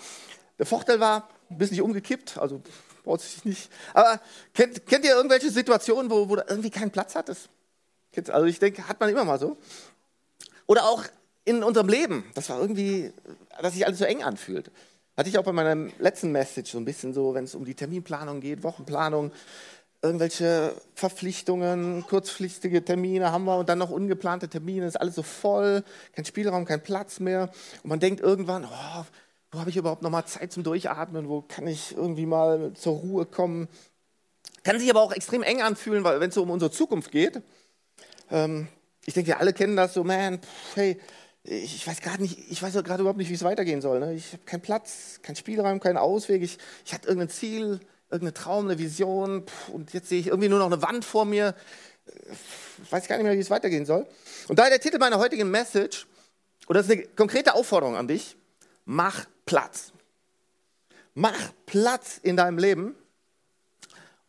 Der 0.60 0.66
Vorteil 0.66 1.00
war, 1.00 1.30
ein 1.50 1.58
bisschen 1.58 1.82
umgekippt, 1.82 2.38
also 2.38 2.62
braucht 3.04 3.22
sich 3.22 3.44
nicht. 3.46 3.70
Aber 3.94 4.20
kennt, 4.54 4.86
kennt 4.86 5.06
ihr 5.06 5.16
irgendwelche 5.16 5.50
Situationen, 5.50 6.10
wo, 6.10 6.30
wo 6.30 6.36
du 6.36 6.44
irgendwie 6.48 6.70
keinen 6.70 6.92
Platz 6.92 7.16
hattest? 7.16 7.50
Also 8.30 8.46
ich 8.46 8.60
denke, 8.60 8.88
hat 8.88 9.00
man 9.00 9.10
immer 9.10 9.26
mal 9.26 9.40
so. 9.40 9.58
Oder 10.68 10.86
auch 10.86 11.04
in 11.46 11.64
unserem 11.64 11.90
Leben, 11.90 12.24
das 12.36 12.50
war 12.50 12.60
irgendwie, 12.60 13.12
dass 13.62 13.74
sich 13.74 13.86
alles 13.86 14.00
so 14.00 14.06
eng 14.06 14.24
anfühlt. 14.24 14.72
Hatte 15.16 15.30
ich 15.30 15.38
auch 15.38 15.44
bei 15.44 15.52
meiner 15.52 15.92
letzten 16.00 16.32
Message 16.32 16.72
so 16.72 16.80
ein 16.80 16.86
bisschen 16.86 17.14
so, 17.14 17.36
wenn 17.36 17.44
es 17.44 17.54
um 17.54 17.66
die 17.66 17.76
Terminplanung 17.76 18.42
geht, 18.42 18.64
Wochenplanung, 18.64 19.32
irgendwelche 20.02 20.76
Verpflichtungen, 20.96 22.04
kurzfristige 22.08 22.84
Termine 22.84 23.32
haben 23.32 23.46
wir 23.46 23.58
und 23.58 23.70
dann 23.70 23.78
noch 23.78 23.92
ungeplante 23.92 24.50
Termine, 24.50 24.88
ist 24.88 25.00
alles 25.00 25.16
so 25.16 25.24
voll, 25.24 25.84
kein 26.14 26.26
Spielraum, 26.26 26.66
kein 26.66 26.82
Platz 26.82 27.20
mehr. 27.20 27.52
Und 27.84 27.90
man 27.90 28.00
denkt 28.00 28.22
irgendwann, 28.22 28.66
oh, 28.66 29.06
wo 29.52 29.60
habe 29.60 29.70
ich 29.70 29.78
überhaupt 29.78 30.02
noch 30.02 30.10
mal 30.10 30.26
Zeit 30.26 30.52
zum 30.52 30.64
Durchatmen, 30.64 31.30
wo 31.30 31.42
kann 31.42 31.68
ich 31.68 31.96
irgendwie 31.96 32.26
mal 32.26 32.74
zur 32.74 32.98
Ruhe 32.98 33.26
kommen. 33.28 33.70
Kann 34.64 34.80
sich 34.80 34.90
aber 34.90 35.02
auch 35.02 35.14
extrem 35.14 35.44
eng 35.44 35.62
anfühlen, 35.62 36.04
weil 36.04 36.20
wenn 36.20 36.30
es 36.30 36.36
so 36.36 36.42
um 36.42 36.50
unsere 36.50 36.72
Zukunft 36.72 37.12
geht, 37.12 37.42
ähm, 38.32 38.68
ich 39.06 39.14
denke, 39.14 39.28
wir 39.28 39.40
alle 39.40 39.54
kennen 39.54 39.76
das 39.76 39.94
so, 39.94 40.04
man, 40.04 40.40
hey, 40.76 41.00
ich 41.44 41.86
weiß 41.86 42.00
gerade 42.00 42.22
nicht, 42.22 42.40
ich 42.50 42.62
weiß 42.62 42.74
gerade 42.74 43.02
überhaupt 43.02 43.18
nicht, 43.18 43.30
wie 43.30 43.34
es 43.34 43.44
weitergehen 43.44 43.82
soll. 43.82 44.00
Ne? 44.00 44.14
Ich 44.14 44.32
habe 44.32 44.44
keinen 44.44 44.62
Platz, 44.62 45.20
keinen 45.22 45.36
Spielraum, 45.36 45.80
keinen 45.80 45.98
Ausweg. 45.98 46.42
Ich, 46.42 46.58
ich 46.86 46.94
hatte 46.94 47.08
irgendein 47.08 47.30
Ziel, 47.30 47.82
irgendeinen 48.10 48.34
Traum, 48.34 48.66
eine 48.66 48.80
Vision 48.80 49.44
und 49.72 49.94
jetzt 49.94 50.08
sehe 50.08 50.20
ich 50.20 50.28
irgendwie 50.28 50.48
nur 50.48 50.60
noch 50.60 50.68
eine 50.68 50.82
Wand 50.82 51.04
vor 51.04 51.26
mir. 51.26 51.54
Ich 52.84 52.92
weiß 52.92 53.08
gar 53.08 53.18
nicht 53.18 53.26
mehr, 53.26 53.36
wie 53.36 53.40
es 53.40 53.50
weitergehen 53.50 53.86
soll. 53.86 54.08
Und 54.48 54.58
daher 54.58 54.70
der 54.70 54.80
Titel 54.80 55.00
meiner 55.00 55.20
heutigen 55.20 55.52
Message, 55.52 56.08
oder 56.68 56.80
das 56.80 56.88
ist 56.88 56.94
eine 56.94 57.08
konkrete 57.08 57.56
Aufforderung 57.56 57.98
an 57.98 58.08
dich, 58.08 58.38
mach 58.86 59.26
Platz. 59.46 59.92
Mach 61.14 61.52
Platz 61.66 62.20
in 62.24 62.38
deinem 62.38 62.58
Leben. 62.58 62.96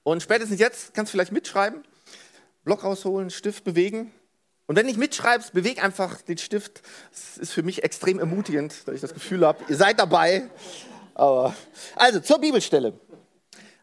Und 0.03 0.23
spätestens 0.23 0.59
jetzt 0.59 0.95
kannst 0.95 1.13
du 1.13 1.17
vielleicht 1.17 1.33
mitschreiben, 1.33 1.85
Block 2.65 2.83
rausholen, 2.83 3.31
Stift 3.31 3.63
bewegen 3.63 4.13
und 4.67 4.77
wenn 4.77 4.87
nicht 4.87 4.99
mitschreibst, 4.99 5.53
beweg 5.53 5.83
einfach 5.83 6.23
den 6.23 6.39
Stift. 6.39 6.83
Das 7.11 7.37
ist 7.37 7.53
für 7.53 7.63
mich 7.63 7.83
extrem 7.83 8.19
ermutigend, 8.19 8.75
dass 8.87 8.95
ich 8.95 9.01
das 9.01 9.13
Gefühl 9.13 9.47
habe, 9.47 9.63
ihr 9.69 9.77
seid 9.77 9.99
dabei. 9.99 10.49
Aber, 11.15 11.55
also 11.97 12.21
zur 12.21 12.39
Bibelstelle. 12.39 12.99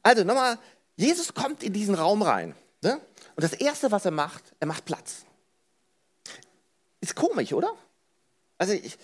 Also 0.01 0.23
nochmal, 0.23 0.57
Jesus 0.95 1.33
kommt 1.33 1.61
in 1.61 1.73
diesen 1.73 1.93
Raum 1.93 2.23
rein. 2.23 2.55
Ne? 2.81 2.99
Und 3.35 3.43
das 3.43 3.53
Erste, 3.53 3.91
was 3.91 4.05
er 4.05 4.11
macht, 4.11 4.43
er 4.59 4.67
macht 4.67 4.85
Platz. 4.85 5.25
Ist 6.99 7.15
komisch, 7.15 7.53
oder? 7.53 7.73
Also 8.57 8.73
ich, 8.73 8.97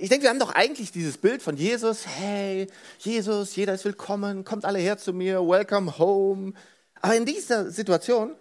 ich 0.00 0.08
denke, 0.08 0.24
wir 0.24 0.30
haben 0.30 0.38
doch 0.38 0.54
eigentlich 0.54 0.90
dieses 0.90 1.18
Bild 1.18 1.42
von 1.42 1.56
Jesus. 1.56 2.06
Hey, 2.06 2.66
Jesus, 2.98 3.54
jeder 3.56 3.74
ist 3.74 3.84
willkommen, 3.84 4.44
kommt 4.44 4.64
alle 4.64 4.78
her 4.78 4.96
zu 4.96 5.12
mir, 5.12 5.40
welcome 5.46 5.98
home. 5.98 6.54
Aber 7.02 7.14
in 7.14 7.26
dieser 7.26 7.70
Situation, 7.70 8.34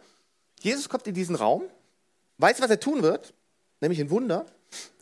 Jesus 0.61 0.87
kommt 0.87 1.07
in 1.07 1.13
diesen 1.13 1.35
Raum 1.35 1.63
Weißt 2.41 2.59
du, 2.59 2.63
was 2.63 2.71
er 2.71 2.79
tun 2.79 3.03
wird? 3.03 3.33
Nämlich 3.81 3.99
ein 3.99 4.09
Wunder. 4.09 4.47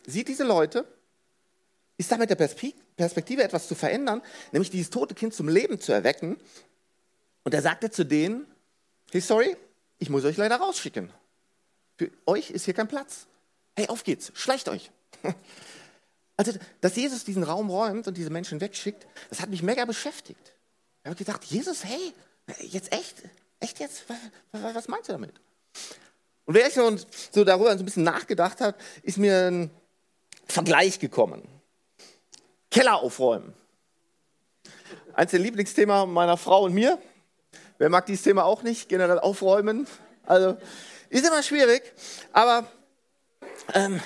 Sieht 0.06 0.28
diese 0.28 0.44
Leute, 0.44 0.84
ist 1.96 2.12
da 2.12 2.18
mit 2.18 2.28
der 2.28 2.34
Perspektive 2.36 3.42
etwas 3.42 3.66
zu 3.66 3.74
verändern, 3.74 4.20
nämlich 4.52 4.70
dieses 4.70 4.90
tote 4.90 5.14
Kind 5.14 5.32
zum 5.32 5.48
Leben 5.48 5.80
zu 5.80 5.92
erwecken. 5.92 6.38
Und 7.44 7.54
er 7.54 7.62
sagte 7.62 7.90
zu 7.90 8.04
denen, 8.04 8.46
hey, 9.10 9.22
sorry, 9.22 9.56
ich 9.98 10.10
muss 10.10 10.24
euch 10.24 10.36
leider 10.36 10.56
rausschicken. 10.56 11.10
Für 11.96 12.10
euch 12.26 12.50
ist 12.50 12.66
hier 12.66 12.74
kein 12.74 12.88
Platz. 12.88 13.26
Hey, 13.74 13.88
auf 13.88 14.04
geht's, 14.04 14.32
schleicht 14.34 14.68
euch. 14.68 14.90
Also, 16.36 16.52
dass 16.80 16.96
Jesus 16.96 17.24
diesen 17.24 17.42
Raum 17.42 17.68
räumt 17.68 18.08
und 18.08 18.16
diese 18.16 18.30
Menschen 18.30 18.62
wegschickt, 18.62 19.06
das 19.28 19.42
hat 19.42 19.50
mich 19.50 19.62
mega 19.62 19.84
beschäftigt. 19.84 20.54
Ich 21.02 21.06
habe 21.06 21.14
gedacht, 21.14 21.44
Jesus, 21.44 21.84
hey, 21.84 22.14
jetzt 22.62 22.94
echt, 22.94 23.16
echt 23.58 23.78
jetzt, 23.78 24.04
was, 24.52 24.74
was 24.74 24.88
meinst 24.88 25.10
du 25.10 25.12
damit? 25.12 25.38
Und 26.46 26.54
während 26.54 26.70
ich 26.70 27.28
so 27.32 27.44
darüber 27.44 27.70
ein 27.70 27.84
bisschen 27.84 28.02
nachgedacht 28.02 28.60
habe, 28.60 28.76
ist 29.02 29.18
mir 29.18 29.50
ein 29.50 29.70
Vergleich 30.46 30.98
gekommen. 30.98 31.42
Keller 32.70 32.96
aufräumen. 32.96 33.54
Eins 35.14 35.32
der 35.32 35.40
Lieblingsthema 35.40 36.06
meiner 36.06 36.36
Frau 36.36 36.64
und 36.64 36.74
mir. 36.74 36.98
Wer 37.78 37.88
mag 37.88 38.06
dieses 38.06 38.22
Thema 38.22 38.44
auch 38.44 38.62
nicht? 38.62 38.88
Generell 38.88 39.18
aufräumen. 39.18 39.86
Also 40.24 40.56
ist 41.08 41.26
immer 41.26 41.42
schwierig. 41.42 41.82
Aber 42.32 42.66
ähm, 43.74 44.00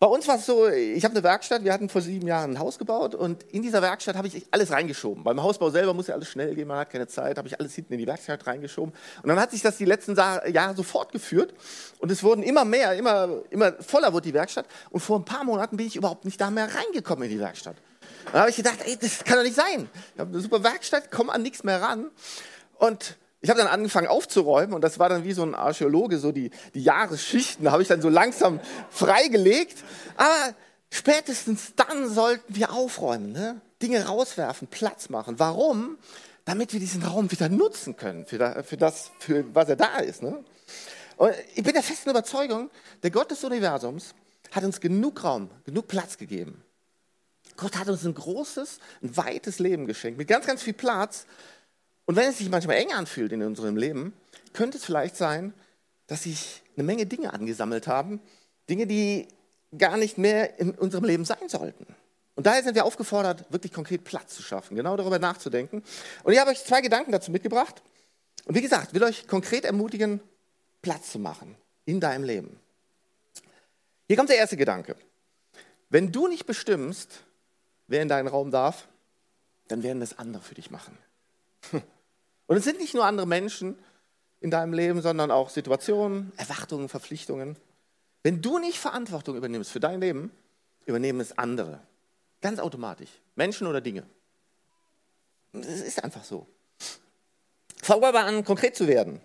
bei 0.00 0.06
uns 0.06 0.28
war 0.28 0.36
es 0.36 0.46
so, 0.46 0.68
ich 0.68 1.04
habe 1.04 1.14
eine 1.14 1.24
Werkstatt, 1.24 1.64
wir 1.64 1.72
hatten 1.72 1.88
vor 1.88 2.00
sieben 2.00 2.28
Jahren 2.28 2.52
ein 2.52 2.58
Haus 2.60 2.78
gebaut 2.78 3.16
und 3.16 3.42
in 3.50 3.62
dieser 3.62 3.82
Werkstatt 3.82 4.14
habe 4.14 4.28
ich 4.28 4.46
alles 4.52 4.70
reingeschoben. 4.70 5.24
Beim 5.24 5.42
Hausbau 5.42 5.70
selber 5.70 5.92
muss 5.92 6.06
ja 6.06 6.14
alles 6.14 6.28
schnell 6.28 6.54
gehen, 6.54 6.68
man 6.68 6.78
hat 6.78 6.90
keine 6.90 7.08
Zeit, 7.08 7.36
habe 7.36 7.48
ich 7.48 7.58
alles 7.58 7.74
hinten 7.74 7.94
in 7.94 7.98
die 7.98 8.06
Werkstatt 8.06 8.46
reingeschoben. 8.46 8.94
Und 9.22 9.28
dann 9.28 9.40
hat 9.40 9.50
sich 9.50 9.60
das 9.60 9.76
die 9.76 9.84
letzten 9.84 10.14
Jahre 10.14 10.76
so 10.76 10.84
fortgeführt 10.84 11.52
und 11.98 12.12
es 12.12 12.22
wurden 12.22 12.44
immer 12.44 12.64
mehr, 12.64 12.94
immer, 12.94 13.42
immer 13.50 13.72
voller 13.82 14.12
wurde 14.12 14.28
die 14.28 14.34
Werkstatt 14.34 14.66
und 14.90 15.00
vor 15.00 15.18
ein 15.18 15.24
paar 15.24 15.42
Monaten 15.42 15.76
bin 15.76 15.88
ich 15.88 15.96
überhaupt 15.96 16.24
nicht 16.24 16.40
da 16.40 16.50
mehr 16.52 16.68
reingekommen 16.72 17.24
in 17.24 17.30
die 17.30 17.40
Werkstatt. 17.40 17.74
Dann 18.26 18.42
habe 18.42 18.50
ich 18.50 18.56
gedacht, 18.56 18.78
ey, 18.84 18.96
das 18.96 19.24
kann 19.24 19.38
doch 19.38 19.42
nicht 19.42 19.56
sein. 19.56 19.88
Ich 20.14 20.20
habe 20.20 20.30
eine 20.30 20.40
super 20.40 20.62
Werkstatt, 20.62 21.10
komme 21.10 21.32
an 21.32 21.42
nichts 21.42 21.64
mehr 21.64 21.82
ran 21.82 22.08
und 22.78 23.16
ich 23.40 23.50
habe 23.50 23.60
dann 23.60 23.68
angefangen 23.68 24.08
aufzuräumen 24.08 24.74
und 24.74 24.82
das 24.82 24.98
war 24.98 25.08
dann 25.08 25.24
wie 25.24 25.32
so 25.32 25.42
ein 25.42 25.54
Archäologe, 25.54 26.18
so 26.18 26.32
die, 26.32 26.50
die 26.74 26.82
Jahresschichten 26.82 27.70
habe 27.70 27.82
ich 27.82 27.88
dann 27.88 28.02
so 28.02 28.08
langsam 28.08 28.60
freigelegt. 28.90 29.78
Aber 30.16 30.54
spätestens 30.90 31.74
dann 31.76 32.08
sollten 32.08 32.56
wir 32.56 32.72
aufräumen, 32.72 33.32
ne? 33.32 33.60
Dinge 33.80 34.06
rauswerfen, 34.06 34.66
Platz 34.66 35.08
machen. 35.08 35.38
Warum? 35.38 35.98
Damit 36.44 36.72
wir 36.72 36.80
diesen 36.80 37.02
Raum 37.04 37.30
wieder 37.30 37.48
nutzen 37.48 37.96
können 37.96 38.26
für, 38.26 38.38
da, 38.38 38.62
für 38.64 38.76
das, 38.76 39.12
für 39.20 39.44
was 39.54 39.68
er 39.68 39.76
da 39.76 39.98
ist. 39.98 40.22
Ne? 40.22 40.42
Und 41.16 41.32
ich 41.54 41.62
bin 41.62 41.74
der 41.74 41.82
festen 41.82 42.10
Überzeugung, 42.10 42.70
der 43.02 43.10
Gott 43.10 43.30
des 43.30 43.44
Universums 43.44 44.14
hat 44.50 44.64
uns 44.64 44.80
genug 44.80 45.22
Raum, 45.22 45.50
genug 45.64 45.86
Platz 45.86 46.16
gegeben. 46.16 46.64
Gott 47.56 47.76
hat 47.76 47.88
uns 47.88 48.04
ein 48.04 48.14
großes, 48.14 48.78
ein 49.02 49.16
weites 49.16 49.58
Leben 49.58 49.86
geschenkt, 49.86 50.18
mit 50.18 50.28
ganz, 50.28 50.46
ganz 50.46 50.62
viel 50.62 50.72
Platz, 50.72 51.26
und 52.08 52.16
wenn 52.16 52.30
es 52.30 52.38
sich 52.38 52.48
manchmal 52.48 52.76
eng 52.76 52.90
anfühlt 52.94 53.32
in 53.32 53.42
unserem 53.42 53.76
Leben, 53.76 54.14
könnte 54.54 54.78
es 54.78 54.84
vielleicht 54.86 55.14
sein, 55.14 55.52
dass 56.06 56.22
sich 56.22 56.62
eine 56.74 56.84
Menge 56.84 57.04
Dinge 57.04 57.34
angesammelt 57.34 57.86
haben, 57.86 58.22
Dinge, 58.70 58.86
die 58.86 59.28
gar 59.76 59.98
nicht 59.98 60.16
mehr 60.16 60.58
in 60.58 60.70
unserem 60.70 61.04
Leben 61.04 61.26
sein 61.26 61.50
sollten. 61.50 61.86
Und 62.34 62.46
daher 62.46 62.62
sind 62.62 62.74
wir 62.74 62.86
aufgefordert, 62.86 63.44
wirklich 63.52 63.74
konkret 63.74 64.04
Platz 64.04 64.34
zu 64.34 64.42
schaffen, 64.42 64.74
genau 64.74 64.96
darüber 64.96 65.18
nachzudenken. 65.18 65.82
Und 66.22 66.32
ich 66.32 66.38
habe 66.38 66.50
euch 66.50 66.64
zwei 66.64 66.80
Gedanken 66.80 67.12
dazu 67.12 67.30
mitgebracht. 67.30 67.82
Und 68.46 68.54
wie 68.54 68.62
gesagt, 68.62 68.94
will 68.94 69.04
euch 69.04 69.28
konkret 69.28 69.66
ermutigen, 69.66 70.22
Platz 70.80 71.12
zu 71.12 71.18
machen 71.18 71.56
in 71.84 72.00
deinem 72.00 72.24
Leben. 72.24 72.58
Hier 74.06 74.16
kommt 74.16 74.30
der 74.30 74.38
erste 74.38 74.56
Gedanke. 74.56 74.96
Wenn 75.90 76.10
du 76.10 76.26
nicht 76.26 76.46
bestimmst, 76.46 77.22
wer 77.86 78.00
in 78.00 78.08
deinen 78.08 78.28
Raum 78.28 78.50
darf, 78.50 78.88
dann 79.66 79.82
werden 79.82 80.00
das 80.00 80.18
andere 80.18 80.42
für 80.42 80.54
dich 80.54 80.70
machen. 80.70 80.96
Und 82.48 82.56
es 82.56 82.64
sind 82.64 82.80
nicht 82.80 82.94
nur 82.94 83.04
andere 83.04 83.26
Menschen 83.26 83.78
in 84.40 84.50
deinem 84.50 84.72
Leben, 84.72 85.00
sondern 85.02 85.30
auch 85.30 85.50
Situationen, 85.50 86.32
Erwartungen, 86.36 86.88
Verpflichtungen. 86.88 87.56
Wenn 88.22 88.42
du 88.42 88.58
nicht 88.58 88.78
Verantwortung 88.78 89.36
übernimmst 89.36 89.70
für 89.70 89.80
dein 89.80 90.00
Leben, 90.00 90.32
übernehmen 90.86 91.20
es 91.20 91.36
andere. 91.36 91.80
Ganz 92.40 92.58
automatisch. 92.58 93.10
Menschen 93.36 93.66
oder 93.66 93.80
Dinge. 93.80 94.04
Es 95.52 95.80
ist 95.80 96.02
einfach 96.02 96.24
so. 96.24 96.46
Fang 97.82 98.02
aber 98.02 98.24
an, 98.24 98.44
konkret 98.44 98.76
zu 98.76 98.88
werden. 98.88 99.20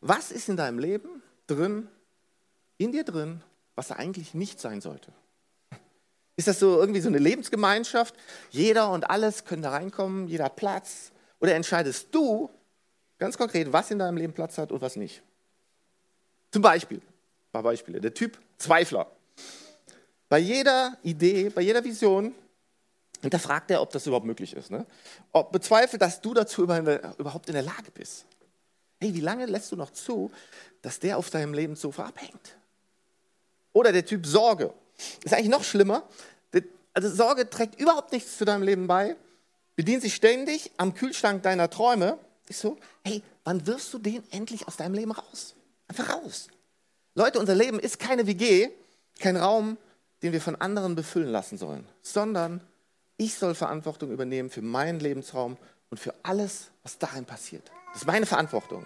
Was 0.00 0.30
ist 0.30 0.48
in 0.48 0.56
deinem 0.56 0.78
Leben 0.78 1.22
drin, 1.46 1.88
in 2.78 2.92
dir 2.92 3.04
drin, 3.04 3.42
was 3.74 3.90
eigentlich 3.92 4.34
nicht 4.34 4.60
sein 4.60 4.80
sollte? 4.80 5.12
Ist 6.36 6.48
das 6.48 6.58
so 6.58 6.78
irgendwie 6.78 7.00
so 7.00 7.08
eine 7.08 7.18
Lebensgemeinschaft? 7.18 8.14
Jeder 8.50 8.90
und 8.90 9.08
alles 9.10 9.44
können 9.44 9.62
da 9.62 9.70
reinkommen, 9.70 10.28
jeder 10.28 10.44
hat 10.44 10.56
Platz, 10.56 11.12
oder 11.40 11.54
entscheidest 11.54 12.08
du 12.12 12.50
ganz 13.18 13.36
konkret, 13.36 13.72
was 13.72 13.90
in 13.90 13.98
deinem 13.98 14.16
Leben 14.16 14.32
Platz 14.32 14.58
hat 14.58 14.72
und 14.72 14.80
was 14.80 14.96
nicht? 14.96 15.22
Zum 16.50 16.62
Beispiel, 16.62 16.98
ein 16.98 17.52
paar 17.52 17.62
Beispiele. 17.62 18.00
Der 18.00 18.14
Typ 18.14 18.38
Zweifler. 18.58 19.10
Bei 20.28 20.38
jeder 20.38 20.96
Idee, 21.02 21.50
bei 21.50 21.60
jeder 21.62 21.84
Vision 21.84 22.34
hinterfragt 23.20 23.70
er, 23.70 23.82
ob 23.82 23.90
das 23.90 24.06
überhaupt 24.06 24.26
möglich 24.26 24.54
ist. 24.54 24.70
Ne? 24.70 24.86
Ob 25.32 25.52
bezweifelt, 25.52 26.02
dass 26.02 26.20
du 26.20 26.34
dazu 26.34 26.64
überhaupt 26.64 27.48
in 27.48 27.54
der 27.54 27.62
Lage 27.62 27.90
bist. 27.92 28.24
Hey, 29.00 29.14
wie 29.14 29.20
lange 29.20 29.46
lässt 29.46 29.70
du 29.72 29.76
noch 29.76 29.90
zu, 29.90 30.30
dass 30.82 30.98
der 30.98 31.18
auf 31.18 31.30
deinem 31.30 31.52
Lebenssofa 31.52 32.06
abhängt? 32.06 32.56
Oder 33.72 33.92
der 33.92 34.06
Typ 34.06 34.26
Sorge. 34.26 34.72
Ist 35.22 35.34
eigentlich 35.34 35.48
noch 35.48 35.64
schlimmer. 35.64 36.02
Also 36.94 37.10
Sorge 37.10 37.50
trägt 37.50 37.78
überhaupt 37.78 38.12
nichts 38.12 38.38
zu 38.38 38.46
deinem 38.46 38.62
Leben 38.62 38.86
bei 38.86 39.16
bedient 39.76 40.02
sich 40.02 40.14
ständig 40.14 40.72
am 40.78 40.94
Kühlschrank 40.94 41.42
deiner 41.42 41.70
Träume. 41.70 42.18
Ist 42.48 42.60
so, 42.60 42.78
hey, 43.04 43.22
wann 43.44 43.66
wirst 43.66 43.92
du 43.94 43.98
den 43.98 44.22
endlich 44.30 44.66
aus 44.66 44.76
deinem 44.76 44.94
Leben 44.94 45.12
raus? 45.12 45.54
Einfach 45.88 46.14
raus. 46.14 46.48
Leute, 47.14 47.38
unser 47.38 47.54
Leben 47.54 47.78
ist 47.78 47.98
keine 47.98 48.26
WG, 48.26 48.70
kein 49.20 49.36
Raum, 49.36 49.76
den 50.22 50.32
wir 50.32 50.40
von 50.40 50.56
anderen 50.56 50.94
befüllen 50.94 51.28
lassen 51.28 51.58
sollen, 51.58 51.86
sondern 52.02 52.60
ich 53.16 53.34
soll 53.34 53.54
Verantwortung 53.54 54.10
übernehmen 54.10 54.50
für 54.50 54.62
meinen 54.62 55.00
Lebensraum 55.00 55.56
und 55.90 55.98
für 55.98 56.14
alles, 56.22 56.70
was 56.82 56.98
darin 56.98 57.24
passiert. 57.24 57.70
Das 57.92 58.02
ist 58.02 58.06
meine 58.06 58.26
Verantwortung. 58.26 58.84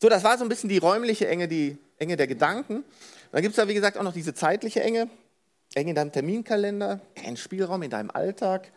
So, 0.00 0.08
das 0.08 0.24
war 0.24 0.38
so 0.38 0.44
ein 0.44 0.48
bisschen 0.48 0.68
die 0.68 0.78
räumliche 0.78 1.28
Enge, 1.28 1.48
die 1.48 1.76
Enge 1.98 2.16
der 2.16 2.26
Gedanken. 2.26 2.76
Und 2.76 2.84
dann 3.32 3.42
gibt 3.42 3.52
es 3.52 3.56
da, 3.56 3.68
wie 3.68 3.74
gesagt, 3.74 3.98
auch 3.98 4.02
noch 4.02 4.12
diese 4.12 4.32
zeitliche 4.32 4.82
Enge. 4.82 5.10
Enge 5.74 5.90
in 5.90 5.96
deinem 5.96 6.12
Terminkalender, 6.12 7.00
kein 7.14 7.36
Spielraum 7.36 7.82
in 7.82 7.90
deinem 7.90 8.10
Alltag, 8.10 8.72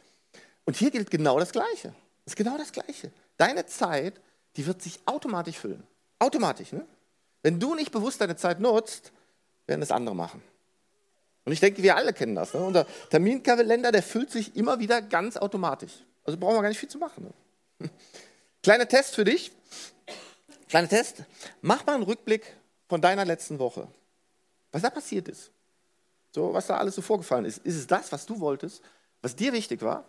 und 0.66 0.78
hier 0.78 0.92
gilt 0.92 1.12
genau 1.12 1.40
das 1.40 1.52
Gleiche. 1.52 1.94
Das 2.24 2.34
ist 2.34 2.36
genau 2.36 2.58
das 2.58 2.72
Gleiche. 2.72 3.12
Deine 3.38 3.66
Zeit, 3.66 4.22
die 4.56 4.66
wird 4.66 4.82
sich 4.82 5.00
automatisch 5.06 5.58
füllen. 5.58 5.84
Automatisch, 6.20 6.72
ne? 6.72 6.86
Wenn 7.42 7.60
du 7.60 7.76
nicht 7.76 7.92
bewusst 7.92 8.22
deine 8.22 8.38
Zeit 8.38 8.62
nutzt, 8.62 9.12
werden 9.68 9.82
es 9.82 9.92
andere 9.92 10.16
machen. 10.16 10.42
Und 11.46 11.52
ich 11.52 11.60
denke, 11.60 11.84
wir 11.84 11.98
alle 11.98 12.14
kennen 12.14 12.36
das. 12.36 12.54
Ne? 12.54 12.62
Unser 12.62 12.88
Terminkalender, 13.10 13.92
der 13.92 14.02
füllt 14.02 14.32
sich 14.32 14.56
immer 14.56 14.80
wieder 14.80 15.02
ganz 15.02 15.36
automatisch. 15.36 15.92
Also 16.24 16.40
brauchen 16.40 16.56
wir 16.56 16.62
gar 16.62 16.70
nicht 16.70 16.80
viel 16.80 16.90
zu 16.90 16.98
machen. 16.98 17.34
Ne? 17.80 17.90
Kleiner 18.64 18.88
Test 18.88 19.16
für 19.16 19.26
dich. 19.26 19.52
Kleiner 20.70 20.88
Test. 20.88 21.24
Mach 21.62 21.86
mal 21.86 21.96
einen 21.96 22.04
Rückblick 22.04 22.56
von 22.88 23.02
deiner 23.02 23.26
letzten 23.26 23.60
Woche. 23.60 23.90
Was 24.72 24.82
da 24.82 24.90
passiert 24.90 25.28
ist. 25.28 25.52
So, 26.34 26.52
was 26.52 26.66
da 26.66 26.78
alles 26.78 26.96
so 26.96 27.02
vorgefallen 27.04 27.46
ist. 27.46 27.60
Ist 27.60 27.76
es 27.76 27.86
das, 27.86 28.12
was 28.12 28.26
du 28.26 28.40
wolltest, 28.40 28.82
was 29.22 29.36
dir 29.36 29.54
wichtig 29.54 29.84
war? 29.84 30.06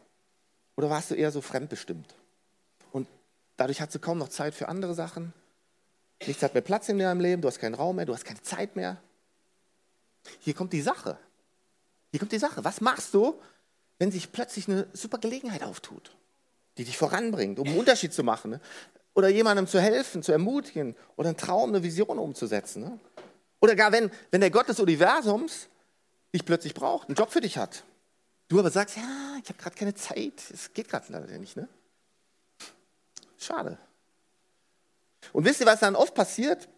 Oder 0.77 0.89
warst 0.89 1.11
du 1.11 1.15
eher 1.15 1.31
so 1.31 1.43
fremdbestimmt? 1.43 2.15
Und 2.93 3.07
dadurch 3.59 3.81
hast 3.83 3.95
du 3.95 3.99
kaum 3.99 4.19
noch 4.19 4.31
Zeit 4.31 4.55
für 4.55 4.69
andere 4.69 4.95
Sachen. 4.95 5.35
Nichts 6.27 6.43
hat 6.43 6.55
mehr 6.55 6.63
Platz 6.63 6.89
in 6.89 6.99
deinem 6.99 7.21
Leben, 7.21 7.43
du 7.43 7.49
hast 7.49 7.59
keinen 7.59 7.75
Raum 7.75 7.97
mehr, 7.97 8.07
du 8.07 8.15
hast 8.15 8.25
keine 8.25 8.41
Zeit 8.41 8.75
mehr. 8.75 8.97
Hier 10.41 10.55
kommt 10.55 10.73
die 10.73 10.81
Sache. 10.81 11.19
Hier 12.11 12.21
kommt 12.21 12.33
die 12.33 12.39
Sache. 12.39 12.65
Was 12.65 12.81
machst 12.81 13.13
du, 13.13 13.39
wenn 13.99 14.11
sich 14.11 14.33
plötzlich 14.33 14.67
eine 14.67 14.87
super 14.95 15.19
Gelegenheit 15.19 15.63
auftut, 15.63 16.17
die 16.79 16.85
dich 16.85 16.97
voranbringt, 16.97 17.59
um 17.59 17.69
einen 17.69 17.79
Unterschied 17.79 18.15
zu 18.15 18.25
machen? 18.25 18.53
Ne? 18.53 18.61
Oder 19.13 19.29
jemandem 19.29 19.67
zu 19.67 19.79
helfen, 19.79 20.23
zu 20.23 20.33
ermutigen 20.33 20.97
oder 21.17 21.29
einen 21.29 21.37
Traum, 21.37 21.69
eine 21.69 21.83
Vision 21.83 22.19
umzusetzen? 22.19 22.83
Ne? 22.83 22.99
Oder 23.61 23.77
gar 23.77 23.93
wenn, 23.93 24.11
wenn 24.31 24.41
der 24.41 24.51
Gott 24.51 24.71
des 24.71 24.81
Universums 24.81 25.69
dich 26.35 26.45
plötzlich 26.45 26.75
braucht, 26.75 27.09
einen 27.09 27.17
Job 27.17 27.33
für 27.33 27.41
dich 27.41 27.57
hat 27.57 27.85
Du 28.49 28.59
aber 28.59 28.71
sagst, 28.71 28.97
ja, 28.97 29.39
ich 29.43 29.49
habe 29.49 29.59
gerade 29.59 29.77
keine 29.77 29.95
Zeit, 29.95 30.51
es 30.53 30.73
geht 30.73 30.89
gerade 30.89 31.07
leider 31.09 31.39
nicht, 31.39 31.57
ne? 31.57 31.69
Schade. 33.39 33.79
Und 35.33 35.45
wisst 35.45 35.61
ihr, 35.61 35.67
was 35.67 35.81
dann 35.81 35.97
oft 35.97 36.15
passiert? 36.15 36.69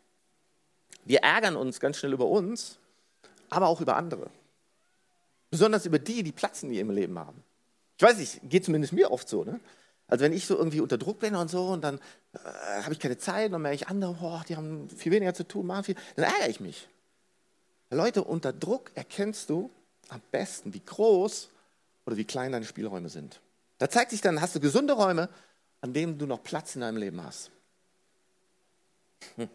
Wir 1.05 1.21
ärgern 1.21 1.57
uns 1.57 1.81
ganz 1.81 1.97
schnell 1.97 2.13
über 2.13 2.27
uns, 2.27 2.79
aber 3.51 3.67
auch 3.67 3.81
über 3.81 3.97
andere. 3.97 4.31
Besonders 5.51 5.87
über 5.87 5.99
die, 5.99 6.23
die 6.23 6.33
Platzen, 6.33 6.71
die 6.71 6.81
im 6.81 6.91
Leben 6.91 7.19
haben. 7.19 7.43
Ich 7.99 8.03
weiß 8.03 8.19
nicht, 8.19 8.41
geht 8.49 8.65
zumindest 8.65 8.93
mir 8.93 9.11
oft 9.11 9.29
so, 9.29 9.45
ne? 9.45 9.61
Also 10.09 10.25
wenn 10.25 10.33
ich 10.33 10.47
so 10.47 10.57
irgendwie 10.57 10.81
unter 10.81 10.99
Druck 10.99 11.19
bin 11.19 11.35
und 11.35 11.51
so 11.51 11.67
und 11.67 11.83
dann 11.83 11.99
äh, 12.33 12.83
habe 12.83 12.93
ich 12.93 13.01
keine 13.01 13.19
Zeit 13.19 13.47
und 13.47 13.53
dann 13.53 13.63
merke 13.63 13.75
ich 13.75 13.89
andere, 13.89 14.17
oh, 14.21 14.41
die 14.49 14.57
haben 14.57 14.89
viel 14.89 15.11
weniger 15.11 15.35
zu 15.35 15.49
tun, 15.49 15.67
machen 15.67 15.83
viel, 15.83 15.97
dann 16.15 16.27
ärgere 16.27 16.49
ich 16.49 16.61
mich. 16.61 16.89
Leute, 17.91 18.25
unter 18.25 18.53
Druck 18.53 18.91
erkennst 18.95 19.51
du, 19.51 19.71
am 20.09 20.21
besten, 20.31 20.73
wie 20.75 20.85
groß 20.85 21.49
oder 22.05 22.17
wie 22.17 22.25
klein 22.25 22.53
deine 22.53 22.65
Spielräume 22.65 23.09
sind. 23.09 23.41
Da 23.79 23.91
zeigt 23.91 24.11
sich 24.11 24.21
dann, 24.21 24.41
hast 24.41 24.55
du 24.55 24.61
gesunde 24.61 24.95
Räume, 24.95 25.29
an 25.81 25.93
denen 25.93 26.19
du 26.19 26.27
noch 26.27 26.43
Platz 26.43 26.75
in 26.75 26.81
deinem 26.81 26.97
Leben 26.97 27.23
hast. 27.23 27.51
Hm. 29.37 29.49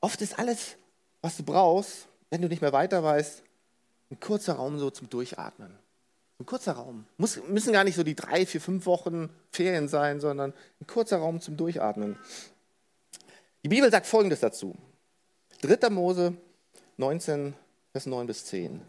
Oft 0.00 0.20
ist 0.20 0.38
alles, 0.38 0.76
was 1.20 1.36
du 1.36 1.42
brauchst, 1.42 2.08
wenn 2.30 2.42
du 2.42 2.48
nicht 2.48 2.62
mehr 2.62 2.72
weiter 2.72 3.02
weißt, 3.02 3.42
ein 4.10 4.20
kurzer 4.20 4.54
Raum 4.54 4.78
so 4.78 4.90
zum 4.90 5.08
Durchatmen. 5.08 5.78
Ein 6.40 6.46
kurzer 6.46 6.72
Raum. 6.72 7.06
Muss, 7.18 7.40
müssen 7.48 7.72
gar 7.72 7.84
nicht 7.84 7.94
so 7.94 8.02
die 8.02 8.16
drei, 8.16 8.46
vier, 8.46 8.60
fünf 8.60 8.86
Wochen 8.86 9.30
Ferien 9.52 9.88
sein, 9.88 10.20
sondern 10.20 10.52
ein 10.80 10.86
kurzer 10.86 11.18
Raum 11.18 11.40
zum 11.40 11.56
Durchatmen. 11.56 12.18
Die 13.62 13.68
Bibel 13.68 13.90
sagt 13.90 14.06
Folgendes 14.06 14.40
dazu. 14.40 14.74
3. 15.62 15.90
Mose 15.90 16.34
19, 16.96 17.54
Vers 17.92 18.06
9 18.06 18.26
bis 18.26 18.46
10. 18.46 18.82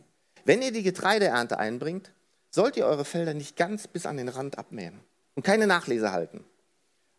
Wenn 0.43 0.63
ihr 0.63 0.71
die 0.71 0.81
Getreideernte 0.81 1.59
einbringt, 1.59 2.11
sollt 2.49 2.77
ihr 2.77 2.87
eure 2.87 3.05
Felder 3.05 3.35
nicht 3.35 3.55
ganz 3.55 3.87
bis 3.87 4.07
an 4.07 4.17
den 4.17 4.27
Rand 4.27 4.57
abmähen 4.57 4.99
und 5.35 5.43
keine 5.43 5.67
Nachlese 5.67 6.11
halten. 6.11 6.43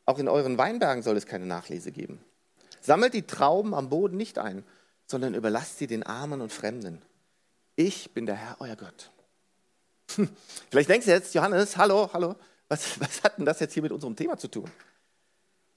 Auch 0.07 0.19
in 0.19 0.27
euren 0.27 0.59
Weinbergen 0.59 1.05
soll 1.05 1.17
es 1.17 1.27
keine 1.27 1.47
Nachlese 1.47 1.93
geben. 1.93 2.19
Sammelt 2.81 3.15
die 3.15 3.29
Trauben 3.29 3.75
am 3.75 3.91
Boden 3.91 4.17
nicht 4.17 4.39
ein, 4.39 4.65
sondern 5.07 5.35
überlasst 5.35 5.79
sie 5.79 5.87
den 5.87 6.03
Armen 6.03 6.41
und 6.41 6.53
Fremden. 6.53 7.01
Ich 7.77 8.13
bin 8.13 8.27
der 8.27 8.35
Herr, 8.35 8.57
euer 8.59 8.77
Gott. 8.77 9.13
Hm. 10.17 10.29
Vielleicht 10.69 10.91
denkst 10.91 11.07
du 11.07 11.13
jetzt, 11.13 11.33
Johannes, 11.33 11.77
hallo, 11.77 12.11
hallo, 12.13 12.35
was, 12.67 12.99
was 13.01 13.23
hat 13.23 13.39
denn 13.39 13.47
das 13.47 13.61
jetzt 13.61 13.75
hier 13.75 13.85
mit 13.85 13.93
unserem 13.93 14.17
Thema 14.17 14.37
zu 14.37 14.49
tun? 14.49 14.69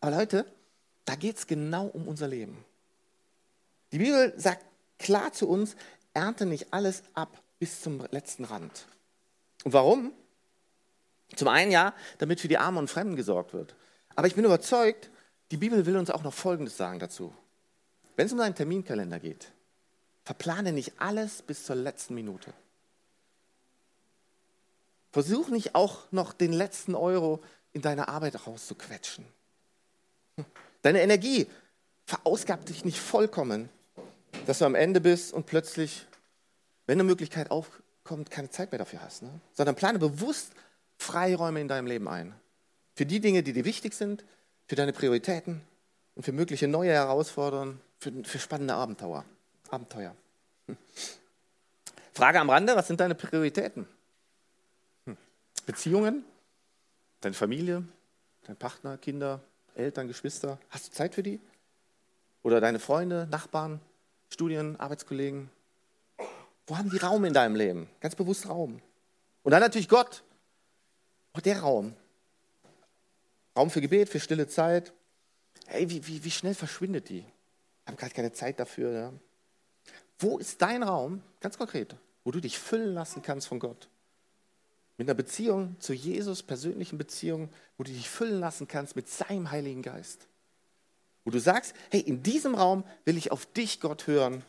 Aber 0.02 0.18
Leute, 0.18 0.48
da 1.06 1.14
geht 1.14 1.38
es 1.38 1.46
genau 1.46 1.86
um 1.86 2.08
unser 2.08 2.28
Leben. 2.28 2.66
Die 3.92 4.00
Bibel 4.00 4.34
sagt 4.38 4.66
klar 5.00 5.32
zu 5.32 5.48
uns, 5.48 5.76
ernte 6.14 6.46
nicht 6.46 6.74
alles 6.74 7.04
ab 7.14 7.42
bis 7.60 7.82
zum 7.82 8.06
letzten 8.12 8.46
Rand. 8.46 8.88
Und 9.64 9.74
warum? 9.74 10.14
Zum 11.36 11.48
einen 11.48 11.72
ja, 11.72 11.94
damit 12.18 12.40
für 12.40 12.48
die 12.48 12.58
Armen 12.58 12.78
und 12.78 12.90
Fremden 12.90 13.16
gesorgt 13.16 13.54
wird. 13.54 13.76
Aber 14.16 14.28
ich 14.28 14.36
bin 14.36 14.46
überzeugt, 14.46 15.10
die 15.52 15.58
Bibel 15.58 15.86
will 15.86 15.98
uns 15.98 16.10
auch 16.10 16.24
noch 16.24 16.34
Folgendes 16.34 16.78
sagen 16.78 17.00
dazu. 17.00 17.34
Wenn 18.16 18.26
es 18.26 18.32
um 18.32 18.40
deinen 18.40 18.56
Terminkalender 18.56 19.20
geht, 19.20 19.52
verplane 20.24 20.74
nicht 20.74 21.00
alles 21.00 21.42
bis 21.42 21.66
zur 21.66 21.76
letzten 21.76 22.16
Minute. 22.16 22.54
Versuch 25.12 25.50
nicht 25.50 25.76
auch 25.76 26.12
noch 26.12 26.34
den 26.34 26.52
letzten 26.52 26.96
Euro 26.96 27.42
in 27.74 27.82
deine 27.82 28.08
Arbeit 28.08 28.48
rauszuquetschen. 28.48 29.26
Deine 30.82 31.02
Energie 31.02 31.48
verausgabt 32.06 32.70
dich 32.70 32.86
nicht 32.86 33.00
vollkommen, 33.00 33.70
dass 34.48 34.60
du 34.60 34.66
am 34.66 34.76
Ende 34.76 35.02
bist 35.02 35.34
und 35.34 35.46
plötzlich, 35.46 36.08
wenn 36.86 36.96
eine 36.96 37.04
Möglichkeit 37.04 37.52
aufkommt, 37.52 38.32
keine 38.32 38.50
Zeit 38.50 38.72
mehr 38.72 38.80
dafür 38.80 39.02
hast. 39.02 39.22
Ne? 39.22 39.42
Sondern 39.52 39.76
plane 39.76 40.00
bewusst 40.00 40.54
Freiräume 40.98 41.60
in 41.60 41.68
deinem 41.68 41.86
Leben 41.86 42.08
ein. 42.08 42.34
Für 42.96 43.06
die 43.06 43.20
Dinge, 43.20 43.44
die 43.44 43.52
dir 43.52 43.66
wichtig 43.66 43.94
sind, 43.94 44.24
für 44.66 44.76
deine 44.76 44.94
Prioritäten 44.94 45.62
und 46.16 46.24
für 46.24 46.32
mögliche 46.32 46.70
neue 46.70 46.94
Herausforderungen, 46.94 47.82
für, 48.00 48.14
für 48.24 48.40
spannende 48.40 48.74
Abenteuer. 48.74 49.26
Abenteuer. 49.70 50.16
Frage 52.14 52.40
am 52.40 52.50
Rande, 52.50 52.74
was 52.78 52.88
sind 52.88 53.02
deine 53.02 53.16
Prioritäten? 53.16 53.86
Hm. 55.08 55.18
Beziehungen, 55.66 56.24
deine 57.20 57.36
Familie, 57.36 57.84
dein 58.46 58.56
Partner, 58.56 58.98
Kinder, 58.98 59.42
Eltern, 59.76 60.08
Geschwister. 60.08 60.58
Hast 60.70 60.88
du 60.88 60.92
Zeit 60.94 61.16
für 61.16 61.24
die? 61.24 61.42
Oder 62.44 62.62
deine 62.62 62.80
Freunde, 62.80 63.28
Nachbarn, 63.30 63.82
Studien, 64.30 64.80
Arbeitskollegen? 64.80 65.50
Wo 66.68 66.78
haben 66.78 66.90
die 66.90 66.98
Raum 66.98 67.24
in 67.26 67.34
deinem 67.34 67.56
Leben? 67.56 67.90
Ganz 68.02 68.16
bewusst 68.16 68.48
Raum. 68.50 68.82
Und 69.44 69.52
dann 69.52 69.62
natürlich 69.62 69.88
Gott. 69.88 70.24
Auch 71.34 71.42
der 71.42 71.60
Raum. 71.60 71.94
Raum 73.56 73.70
für 73.70 73.82
Gebet, 73.82 74.10
für 74.10 74.20
stille 74.20 74.48
Zeit. 74.48 74.94
Hey, 75.66 75.90
wie, 75.90 76.06
wie, 76.08 76.24
wie 76.24 76.32
schnell 76.32 76.54
verschwindet 76.54 77.10
die? 77.10 77.20
Ich 77.20 77.88
habe 77.88 77.98
gerade 77.98 78.14
keine 78.14 78.34
Zeit 78.34 78.60
dafür. 78.60 78.92
Ja. 78.92 79.14
Wo 80.20 80.38
ist 80.38 80.62
dein 80.62 80.84
Raum, 80.84 81.22
ganz 81.40 81.58
konkret, 81.58 81.96
wo 82.24 82.32
du 82.32 82.42
dich 82.42 82.60
füllen 82.60 82.94
lassen 82.94 83.22
kannst 83.22 83.48
von 83.48 83.60
Gott? 83.60 83.88
Mit 84.98 85.08
einer 85.08 85.16
Beziehung 85.16 85.76
zu 85.80 85.94
Jesus, 85.94 86.44
persönlichen 86.44 86.98
Beziehung, 86.98 87.50
wo 87.78 87.84
du 87.84 87.92
dich 87.92 88.10
füllen 88.10 88.40
lassen 88.40 88.68
kannst 88.68 88.96
mit 88.96 89.08
seinem 89.08 89.52
Heiligen 89.52 89.84
Geist. 89.84 90.28
Wo 91.28 91.30
du 91.30 91.42
sagst, 91.42 91.74
hey, 91.92 92.00
in 92.00 92.24
diesem 92.24 92.56
Raum 92.56 92.86
will 93.04 93.18
ich 93.18 93.34
auf 93.34 93.46
dich, 93.48 93.82
Gott, 93.82 94.08
hören, 94.08 94.46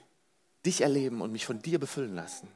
dich 0.65 0.83
erleben 0.83 1.23
und 1.23 1.33
mich 1.33 1.45
von 1.45 1.61
dir 1.61 1.81
befüllen 1.81 2.15
lassen. 2.15 2.47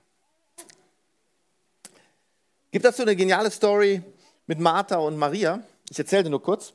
Gibt 2.71 2.85
dazu 2.85 3.03
eine 3.03 3.17
geniale 3.17 3.51
Story 3.51 4.01
mit 4.47 4.61
Martha 4.61 4.99
und 4.99 5.17
Maria. 5.17 5.65
Ich 5.91 5.99
erzähle 5.99 6.23
dir 6.23 6.31
nur 6.31 6.41
kurz. 6.41 6.73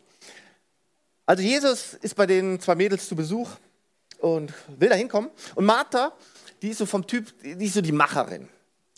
Also 1.25 1.41
Jesus 1.41 1.93
ist 1.93 2.15
bei 2.15 2.25
den 2.25 2.59
zwei 2.59 2.75
Mädels 2.75 3.07
zu 3.07 3.15
Besuch 3.15 3.51
und 4.19 4.53
will 4.77 4.89
da 4.89 4.95
hinkommen. 4.95 5.31
Und 5.55 5.63
Martha, 5.63 6.11
die 6.61 6.71
ist 6.71 6.79
so 6.79 6.85
vom 6.85 7.07
Typ, 7.07 7.33
die 7.41 7.65
ist 7.65 7.75
so 7.75 7.81
die 7.81 7.93
Macherin. 7.93 8.49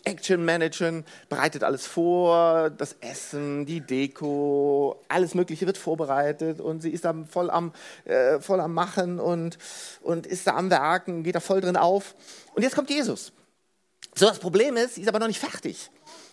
Action 0.04 0.44
managen, 0.44 1.04
bereitet 1.28 1.64
alles 1.64 1.86
vor, 1.86 2.70
das 2.70 2.96
Essen, 3.00 3.66
die 3.66 3.80
Deko, 3.80 5.02
alles 5.08 5.34
Mögliche 5.34 5.66
wird 5.66 5.78
vorbereitet 5.78 6.60
und 6.60 6.80
sie 6.80 6.90
ist 6.90 7.04
da 7.04 7.14
voll 7.28 7.50
am, 7.50 7.72
äh, 8.04 8.40
voll 8.40 8.60
am 8.60 8.74
Machen 8.74 9.20
und, 9.20 9.58
und 10.02 10.26
ist 10.26 10.46
da 10.46 10.56
am 10.56 10.70
Werken, 10.70 11.22
geht 11.22 11.34
da 11.34 11.40
voll 11.40 11.60
drin 11.60 11.76
auf. 11.76 12.14
Und 12.54 12.62
jetzt 12.62 12.74
kommt 12.74 12.90
Jesus. 12.90 13.32
So, 14.14 14.26
das 14.26 14.38
Problem 14.38 14.76
ist, 14.76 14.96
sie 14.96 15.02
ist 15.02 15.08
aber 15.08 15.18
noch 15.18 15.28
nicht 15.28 15.40
fertig. 15.40 15.90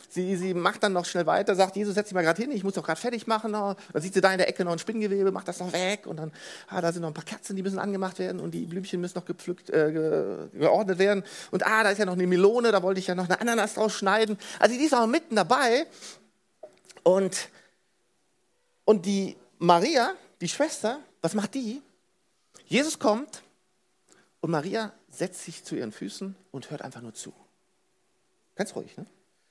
Sie, 0.09 0.37
sie 0.37 0.53
macht 0.53 0.83
dann 0.83 0.93
noch 0.93 1.05
schnell 1.05 1.25
weiter, 1.25 1.53
sagt, 1.55 1.75
Jesus, 1.75 1.95
setz 1.95 2.07
dich 2.07 2.13
mal 2.13 2.23
gerade 2.23 2.41
hin, 2.41 2.51
ich 2.51 2.63
muss 2.63 2.75
doch 2.75 2.83
gerade 2.83 2.99
fertig 2.99 3.27
machen. 3.27 3.51
Dann 3.51 3.75
sieht 3.95 4.13
sie 4.13 4.21
da 4.21 4.31
in 4.31 4.37
der 4.37 4.47
Ecke 4.47 4.63
noch 4.63 4.71
ein 4.71 4.79
Spinngewebe, 4.79 5.31
macht 5.31 5.47
das 5.49 5.59
noch 5.59 5.73
weg. 5.73 6.07
Und 6.07 6.17
dann, 6.17 6.31
ah, 6.69 6.79
da 6.79 6.93
sind 6.93 7.01
noch 7.01 7.09
ein 7.09 7.13
paar 7.13 7.25
Kerzen, 7.25 7.57
die 7.57 7.63
müssen 7.63 7.77
angemacht 7.77 8.17
werden 8.19 8.39
und 8.39 8.51
die 8.51 8.65
Blümchen 8.65 9.01
müssen 9.01 9.17
noch 9.17 9.25
gepflückt, 9.25 9.69
äh, 9.69 10.47
geordnet 10.53 10.97
werden. 10.97 11.23
Und 11.51 11.65
ah, 11.65 11.83
da 11.83 11.89
ist 11.89 11.97
ja 11.97 12.05
noch 12.05 12.13
eine 12.13 12.25
Melone, 12.25 12.71
da 12.71 12.81
wollte 12.83 12.99
ich 12.99 13.07
ja 13.07 13.15
noch 13.15 13.25
eine 13.25 13.41
Ananas 13.41 13.73
draus 13.73 13.93
schneiden. 13.93 14.37
Also 14.59 14.75
die 14.75 14.83
ist 14.83 14.93
auch 14.93 15.07
mitten 15.07 15.35
dabei. 15.35 15.85
Und, 17.03 17.49
und 18.85 19.05
die 19.05 19.35
Maria, 19.59 20.11
die 20.39 20.49
Schwester, 20.49 20.99
was 21.21 21.33
macht 21.33 21.53
die? 21.53 21.81
Jesus 22.65 22.97
kommt 22.99 23.43
und 24.39 24.51
Maria 24.51 24.93
setzt 25.09 25.43
sich 25.43 25.63
zu 25.63 25.75
ihren 25.75 25.91
Füßen 25.91 26.35
und 26.51 26.71
hört 26.71 26.81
einfach 26.81 27.01
nur 27.01 27.13
zu. 27.13 27.33
Ganz 28.55 28.75
ruhig, 28.75 28.95
ne? 28.97 29.05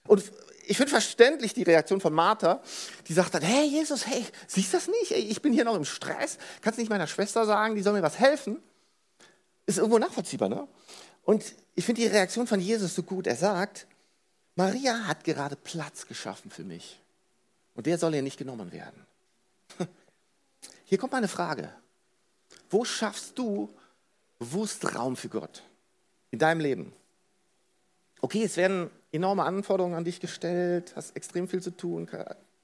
Und 0.07 0.23
ich 0.67 0.77
finde 0.77 0.91
verständlich 0.91 1.55
die 1.55 1.63
Reaktion 1.63 2.01
von 2.01 2.13
Martha, 2.13 2.61
die 3.07 3.13
sagt 3.13 3.35
dann, 3.35 3.43
hey 3.43 3.67
Jesus, 3.67 4.07
hey, 4.07 4.25
siehst 4.47 4.73
du 4.73 4.77
das 4.77 4.89
nicht? 4.89 5.13
Ich 5.13 5.41
bin 5.41 5.53
hier 5.53 5.65
noch 5.65 5.77
im 5.77 5.85
Stress. 5.85 6.39
Kannst 6.61 6.79
du 6.79 6.83
nicht 6.83 6.91
meiner 6.91 7.07
Schwester 7.07 7.47
sagen, 7.47 7.77
die 7.77 7.83
soll 7.83 7.93
mir 7.93 8.03
was 8.03 8.19
helfen? 8.19 8.61
Ist 9.67 9.79
irgendwo 9.79 9.99
nachvollziehbar, 9.99 10.49
ne? 10.49 10.67
Und 11.25 11.45
ich 11.75 11.85
finde 11.85 12.03
die 12.03 12.07
Reaktion 12.07 12.47
von 12.47 12.61
Jesus 12.61 12.95
so 12.95 13.03
gut. 13.03 13.27
Er 13.27 13.37
sagt, 13.37 13.87
Maria 14.55 15.07
hat 15.07 15.25
gerade 15.25 15.57
Platz 15.57 16.07
geschaffen 16.07 16.51
für 16.51 16.65
mich. 16.65 17.01
Und 17.75 17.87
der 17.87 17.99
soll 17.99 18.15
ihr 18.15 18.23
nicht 18.23 18.39
genommen 18.39 18.73
werden. 18.73 19.07
Hier 20.85 20.99
kommt 20.99 21.13
meine 21.13 21.29
Frage. 21.29 21.71
Wo 22.71 22.85
schaffst 22.85 23.39
du 23.39 23.73
bewusst 24.39 24.95
Raum 24.95 25.17
für 25.17 25.29
Gott 25.29 25.63
in 26.31 26.39
deinem 26.39 26.61
Leben? 26.61 26.93
Okay, 28.21 28.45
es 28.45 28.57
werden 28.57 28.91
enorme 29.13 29.45
Anforderungen 29.45 29.95
an 29.95 30.05
dich 30.05 30.21
gestellt, 30.21 30.93
hast 30.97 31.17
extrem 31.17 31.49
viel 31.49 31.63
zu 31.63 31.71
tun, 31.71 32.09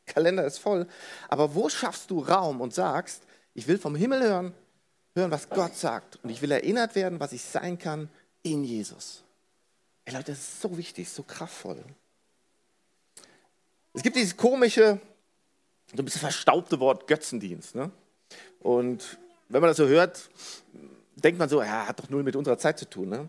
Kalender 0.06 0.44
ist 0.44 0.58
voll. 0.58 0.86
Aber 1.28 1.54
wo 1.54 1.68
schaffst 1.68 2.10
du 2.10 2.20
Raum 2.20 2.60
und 2.60 2.74
sagst, 2.74 3.22
ich 3.54 3.66
will 3.68 3.78
vom 3.78 3.94
Himmel 3.94 4.22
hören, 4.22 4.54
hören, 5.14 5.30
was 5.30 5.48
Gott 5.48 5.76
sagt. 5.76 6.18
Und 6.22 6.30
ich 6.30 6.42
will 6.42 6.50
erinnert 6.50 6.94
werden, 6.94 7.20
was 7.20 7.32
ich 7.32 7.42
sein 7.42 7.78
kann 7.78 8.08
in 8.42 8.64
Jesus. 8.64 9.22
Ey 10.04 10.14
Leute, 10.14 10.32
das 10.32 10.38
ist 10.38 10.60
so 10.60 10.76
wichtig, 10.76 11.08
so 11.08 11.22
kraftvoll. 11.22 11.82
Es 13.94 14.02
gibt 14.02 14.16
dieses 14.16 14.36
komische, 14.36 15.00
so 15.94 16.02
ein 16.02 16.04
bisschen 16.04 16.20
verstaubte 16.20 16.80
Wort 16.80 17.06
Götzendienst. 17.06 17.74
Ne? 17.74 17.90
Und 18.60 19.18
wenn 19.48 19.60
man 19.60 19.68
das 19.68 19.76
so 19.76 19.86
hört, 19.86 20.30
denkt 21.14 21.38
man 21.38 21.48
so, 21.48 21.62
ja, 21.62 21.86
hat 21.86 22.00
doch 22.00 22.08
null 22.08 22.22
mit 22.22 22.34
unserer 22.34 22.58
Zeit 22.58 22.78
zu 22.78 22.88
tun. 22.88 23.10
Ne? 23.10 23.28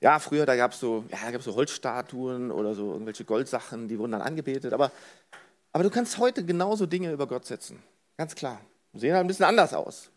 Ja, 0.00 0.18
früher, 0.20 0.46
da 0.46 0.54
gab 0.54 0.72
es 0.72 0.80
so, 0.80 1.04
ja, 1.10 1.40
so 1.40 1.54
Holzstatuen 1.54 2.52
oder 2.52 2.74
so 2.74 2.92
irgendwelche 2.92 3.24
Goldsachen, 3.24 3.88
die 3.88 3.98
wurden 3.98 4.12
dann 4.12 4.22
angebetet. 4.22 4.72
Aber, 4.72 4.92
aber 5.72 5.82
du 5.82 5.90
kannst 5.90 6.18
heute 6.18 6.44
genauso 6.44 6.86
Dinge 6.86 7.12
über 7.12 7.26
Gott 7.26 7.46
setzen. 7.46 7.82
Ganz 8.16 8.34
klar. 8.34 8.60
Sehen 8.94 9.14
halt 9.14 9.24
ein 9.24 9.28
bisschen 9.28 9.44
anders 9.44 9.74
aus. 9.74 10.10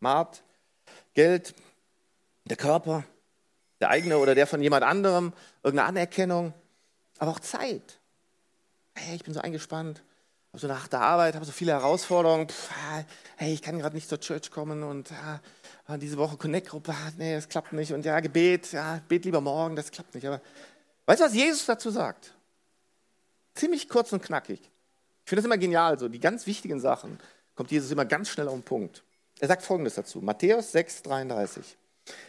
Maat, 0.00 0.42
Geld, 1.14 1.54
der 2.44 2.56
Körper, 2.56 3.04
der 3.80 3.90
eigene 3.90 4.18
oder 4.18 4.34
der 4.34 4.46
von 4.46 4.62
jemand 4.62 4.84
anderem, 4.84 5.32
irgendeine 5.62 5.88
Anerkennung, 5.88 6.54
aber 7.18 7.32
auch 7.32 7.40
Zeit. 7.40 7.98
Hey, 8.94 9.16
ich 9.16 9.24
bin 9.24 9.34
so 9.34 9.40
eingespannt, 9.40 10.02
habe 10.50 10.60
so 10.60 10.68
nach 10.68 10.88
der 10.88 11.00
Arbeit, 11.00 11.34
habe 11.34 11.44
so 11.44 11.52
viele 11.52 11.72
Herausforderungen. 11.72 12.48
Pff, 12.48 12.70
hey, 13.36 13.52
ich 13.52 13.62
kann 13.62 13.78
gerade 13.78 13.94
nicht 13.94 14.08
zur 14.08 14.20
Church 14.20 14.50
kommen 14.50 14.82
und 14.82 15.10
ah, 15.86 15.96
diese 15.96 16.16
Woche 16.16 16.36
Connect-Gruppe, 16.36 16.92
ah, 16.92 17.12
nee, 17.18 17.34
das 17.34 17.48
klappt 17.48 17.72
nicht. 17.72 17.92
Und 17.92 18.04
ja, 18.04 18.20
Gebet, 18.20 18.72
ja, 18.72 19.00
bet 19.08 19.24
lieber 19.24 19.40
morgen, 19.40 19.76
das 19.76 19.90
klappt 19.90 20.14
nicht. 20.14 20.26
Aber 20.26 20.40
weißt 21.06 21.20
du, 21.20 21.24
was 21.24 21.34
Jesus 21.34 21.66
dazu 21.66 21.90
sagt? 21.90 22.34
Ziemlich 23.54 23.88
kurz 23.88 24.12
und 24.12 24.22
knackig. 24.22 24.60
Ich 24.60 25.28
finde 25.28 25.42
das 25.42 25.44
immer 25.44 25.58
genial, 25.58 25.98
so 25.98 26.08
die 26.08 26.20
ganz 26.20 26.46
wichtigen 26.46 26.80
Sachen 26.80 27.18
kommt 27.54 27.70
Jesus 27.70 27.90
immer 27.90 28.04
ganz 28.04 28.28
schnell 28.28 28.48
auf 28.48 28.54
den 28.54 28.62
Punkt. 28.62 29.02
Er 29.38 29.48
sagt 29.48 29.62
folgendes 29.62 29.94
dazu: 29.94 30.20
Matthäus 30.20 30.72
6, 30.72 31.02
33. 31.02 31.76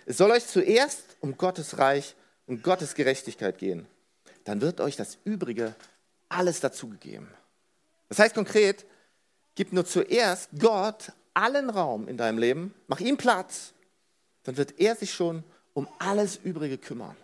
Es 0.06 0.18
soll 0.18 0.32
euch 0.32 0.46
zuerst 0.46 1.18
um 1.20 1.38
Gottes 1.38 1.78
Reich 1.78 2.16
und 2.46 2.64
Gottes 2.64 2.94
Gerechtigkeit 2.94 3.58
gehen. 3.58 3.88
Dann 4.44 4.62
wird 4.62 4.82
euch 4.82 4.96
das 4.96 5.18
Übrige 5.24 5.76
alles 6.30 6.60
dazugegeben. 6.60 7.28
Das 8.10 8.20
heißt 8.20 8.36
konkret, 8.36 8.86
gib 9.56 9.74
nur 9.74 9.86
zuerst 9.86 10.50
Gott 10.60 11.12
allen 11.34 11.70
Raum 11.70 12.08
in 12.08 12.18
deinem 12.18 12.38
Leben, 12.38 12.74
mach 12.88 13.00
ihm 13.00 13.18
Platz, 13.18 13.74
dann 14.44 14.58
wird 14.58 14.80
er 14.80 14.96
sich 14.96 15.14
schon 15.14 15.44
um 15.74 15.88
alles 16.00 16.38
Übrige 16.38 16.78
kümmern. 16.78 17.16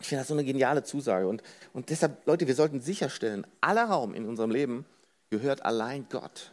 Ich 0.00 0.08
finde 0.08 0.22
das 0.22 0.28
so 0.28 0.34
eine 0.34 0.44
geniale 0.44 0.82
Zusage. 0.84 1.28
Und, 1.28 1.42
und 1.72 1.90
deshalb, 1.90 2.26
Leute, 2.26 2.46
wir 2.46 2.54
sollten 2.54 2.80
sicherstellen, 2.80 3.46
aller 3.60 3.84
Raum 3.84 4.14
in 4.14 4.26
unserem 4.26 4.50
Leben 4.50 4.86
gehört 5.28 5.64
allein 5.64 6.06
Gott. 6.08 6.52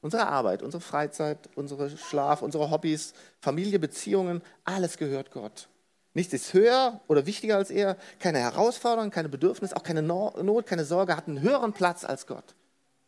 Unsere 0.00 0.28
Arbeit, 0.28 0.62
unsere 0.62 0.80
Freizeit, 0.80 1.48
unsere 1.56 1.90
Schlaf, 1.90 2.40
unsere 2.40 2.70
Hobbys, 2.70 3.14
Familie, 3.40 3.80
Beziehungen, 3.80 4.42
alles 4.64 4.96
gehört 4.96 5.32
Gott. 5.32 5.68
Nichts 6.14 6.32
ist 6.32 6.54
höher 6.54 7.00
oder 7.08 7.26
wichtiger 7.26 7.56
als 7.56 7.70
er. 7.70 7.96
Keine 8.20 8.38
Herausforderung, 8.38 9.10
keine 9.10 9.28
Bedürfnis, 9.28 9.72
auch 9.72 9.82
keine 9.82 10.02
Not, 10.02 10.66
keine 10.66 10.84
Sorge 10.84 11.16
hat 11.16 11.26
einen 11.26 11.40
höheren 11.40 11.72
Platz 11.72 12.04
als 12.04 12.26
Gott. 12.26 12.54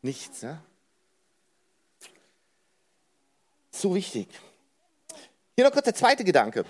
Nichts. 0.02 0.42
Ja? 0.42 0.62
So 3.80 3.94
wichtig. 3.94 4.28
Hier 5.56 5.64
noch 5.64 5.72
kurz 5.72 5.86
der 5.86 5.94
zweite 5.94 6.22
Gedanke 6.22 6.66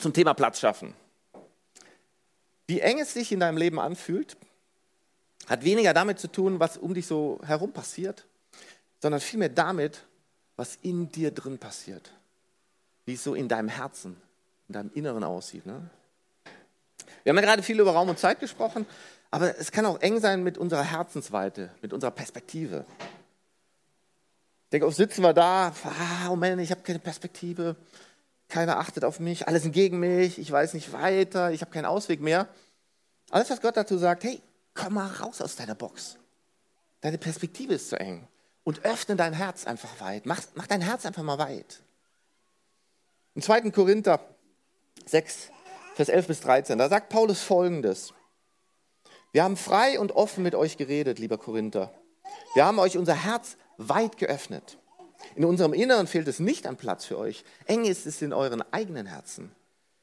zum 0.00 0.14
Thema 0.14 0.32
Platz 0.32 0.60
schaffen. 0.60 0.94
Wie 2.66 2.80
eng 2.80 2.98
es 3.00 3.12
sich 3.12 3.32
in 3.32 3.40
deinem 3.40 3.58
Leben 3.58 3.78
anfühlt, 3.78 4.38
hat 5.46 5.62
weniger 5.62 5.92
damit 5.92 6.18
zu 6.18 6.28
tun, 6.28 6.58
was 6.58 6.78
um 6.78 6.94
dich 6.94 7.06
so 7.06 7.38
herum 7.44 7.70
passiert, 7.70 8.24
sondern 9.02 9.20
vielmehr 9.20 9.50
damit, 9.50 10.04
was 10.56 10.78
in 10.80 11.12
dir 11.12 11.32
drin 11.32 11.58
passiert. 11.58 12.10
Wie 13.04 13.12
es 13.12 13.22
so 13.22 13.34
in 13.34 13.46
deinem 13.46 13.68
Herzen, 13.68 14.16
in 14.68 14.72
deinem 14.72 14.90
Inneren 14.94 15.22
aussieht. 15.22 15.66
Ne? 15.66 15.90
Wir 17.24 17.30
haben 17.30 17.36
ja 17.36 17.42
gerade 17.42 17.62
viel 17.62 17.78
über 17.78 17.92
Raum 17.92 18.08
und 18.08 18.18
Zeit 18.18 18.40
gesprochen, 18.40 18.86
aber 19.30 19.58
es 19.58 19.70
kann 19.70 19.84
auch 19.84 20.00
eng 20.00 20.18
sein 20.18 20.42
mit 20.42 20.56
unserer 20.56 20.82
Herzensweite, 20.82 21.74
mit 21.82 21.92
unserer 21.92 22.10
Perspektive. 22.10 22.86
Denke, 24.72 24.86
oft 24.86 24.96
sitzen 24.96 25.22
wir 25.22 25.32
da, 25.32 25.72
ah, 25.84 26.30
oh 26.30 26.36
Mann, 26.36 26.58
ich 26.58 26.70
habe 26.70 26.82
keine 26.82 26.98
Perspektive, 26.98 27.76
keiner 28.48 28.78
achtet 28.78 29.04
auf 29.04 29.20
mich, 29.20 29.46
alles 29.46 29.62
sind 29.62 29.72
gegen 29.72 29.98
mich, 29.98 30.38
ich 30.38 30.50
weiß 30.50 30.74
nicht 30.74 30.92
weiter, 30.92 31.52
ich 31.52 31.60
habe 31.60 31.70
keinen 31.70 31.86
Ausweg 31.86 32.20
mehr. 32.20 32.48
Alles, 33.30 33.50
was 33.50 33.60
Gott 33.60 33.76
dazu 33.76 33.98
sagt, 33.98 34.24
hey, 34.24 34.40
komm 34.74 34.94
mal 34.94 35.08
raus 35.08 35.40
aus 35.40 35.56
deiner 35.56 35.74
Box. 35.74 36.16
Deine 37.00 37.18
Perspektive 37.18 37.74
ist 37.74 37.90
zu 37.90 37.98
eng. 37.98 38.26
Und 38.64 38.84
öffne 38.84 39.14
dein 39.14 39.32
Herz 39.32 39.64
einfach 39.66 40.00
weit. 40.00 40.26
Mach, 40.26 40.40
mach 40.54 40.66
dein 40.66 40.80
Herz 40.80 41.06
einfach 41.06 41.22
mal 41.22 41.38
weit. 41.38 41.80
Im 43.36 43.42
2. 43.42 43.70
Korinther 43.70 44.20
6, 45.06 45.50
Vers 45.94 46.08
11 46.08 46.26
bis 46.26 46.40
13, 46.40 46.78
da 46.78 46.88
sagt 46.88 47.08
Paulus 47.08 47.42
folgendes. 47.42 48.12
Wir 49.32 49.44
haben 49.44 49.56
frei 49.56 50.00
und 50.00 50.12
offen 50.12 50.42
mit 50.42 50.54
euch 50.54 50.76
geredet, 50.76 51.18
lieber 51.18 51.38
Korinther. 51.38 51.92
Wir 52.54 52.64
haben 52.64 52.78
euch 52.78 52.98
unser 52.98 53.14
Herz 53.14 53.56
weit 53.78 54.18
geöffnet. 54.18 54.78
In 55.34 55.44
unserem 55.44 55.72
Inneren 55.72 56.06
fehlt 56.06 56.28
es 56.28 56.38
nicht 56.38 56.66
an 56.66 56.76
Platz 56.76 57.04
für 57.04 57.18
euch. 57.18 57.44
Eng 57.66 57.84
ist 57.84 58.06
es 58.06 58.22
in 58.22 58.32
euren 58.32 58.62
eigenen 58.72 59.06
Herzen. 59.06 59.50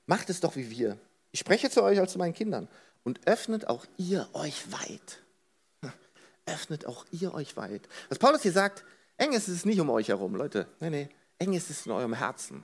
Macht 0.05 0.29
es 0.29 0.39
doch 0.39 0.55
wie 0.55 0.69
wir. 0.69 0.97
Ich 1.31 1.39
spreche 1.39 1.69
zu 1.69 1.83
euch 1.83 1.99
als 1.99 2.12
zu 2.12 2.17
meinen 2.17 2.33
Kindern. 2.33 2.67
Und 3.03 3.27
öffnet 3.27 3.67
auch 3.67 3.86
ihr 3.97 4.27
euch 4.33 4.71
weit. 4.71 5.21
Öffnet 6.45 6.86
auch 6.86 7.05
ihr 7.12 7.33
euch 7.33 7.57
weit. 7.57 7.88
Was 8.09 8.19
Paulus 8.19 8.41
hier 8.41 8.51
sagt, 8.51 8.86
eng 9.17 9.33
ist 9.33 9.47
es 9.47 9.65
nicht 9.65 9.79
um 9.79 9.89
euch 9.89 10.09
herum, 10.09 10.36
Leute. 10.36 10.67
Nee, 10.79 10.89
nee, 10.89 11.09
eng 11.39 11.53
ist 11.53 11.69
es 11.69 11.86
in 11.86 11.91
eurem 11.91 12.13
Herzen. 12.13 12.63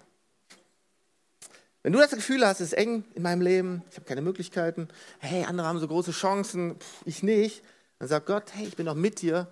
Wenn 1.81 1.93
du 1.93 1.99
das 1.99 2.11
Gefühl 2.11 2.45
hast, 2.45 2.59
es 2.59 2.67
ist 2.67 2.73
eng 2.73 3.05
in 3.15 3.23
meinem 3.23 3.41
Leben, 3.41 3.83
ich 3.89 3.95
habe 3.95 4.05
keine 4.05 4.21
Möglichkeiten, 4.21 4.89
hey, 5.19 5.45
andere 5.45 5.67
haben 5.67 5.79
so 5.79 5.87
große 5.87 6.11
Chancen, 6.11 6.75
ich 7.05 7.23
nicht, 7.23 7.63
dann 7.99 8.07
sagt 8.09 8.25
Gott, 8.25 8.53
hey, 8.53 8.67
ich 8.67 8.75
bin 8.75 8.85
doch 8.85 8.95
mit 8.95 9.21
dir 9.21 9.47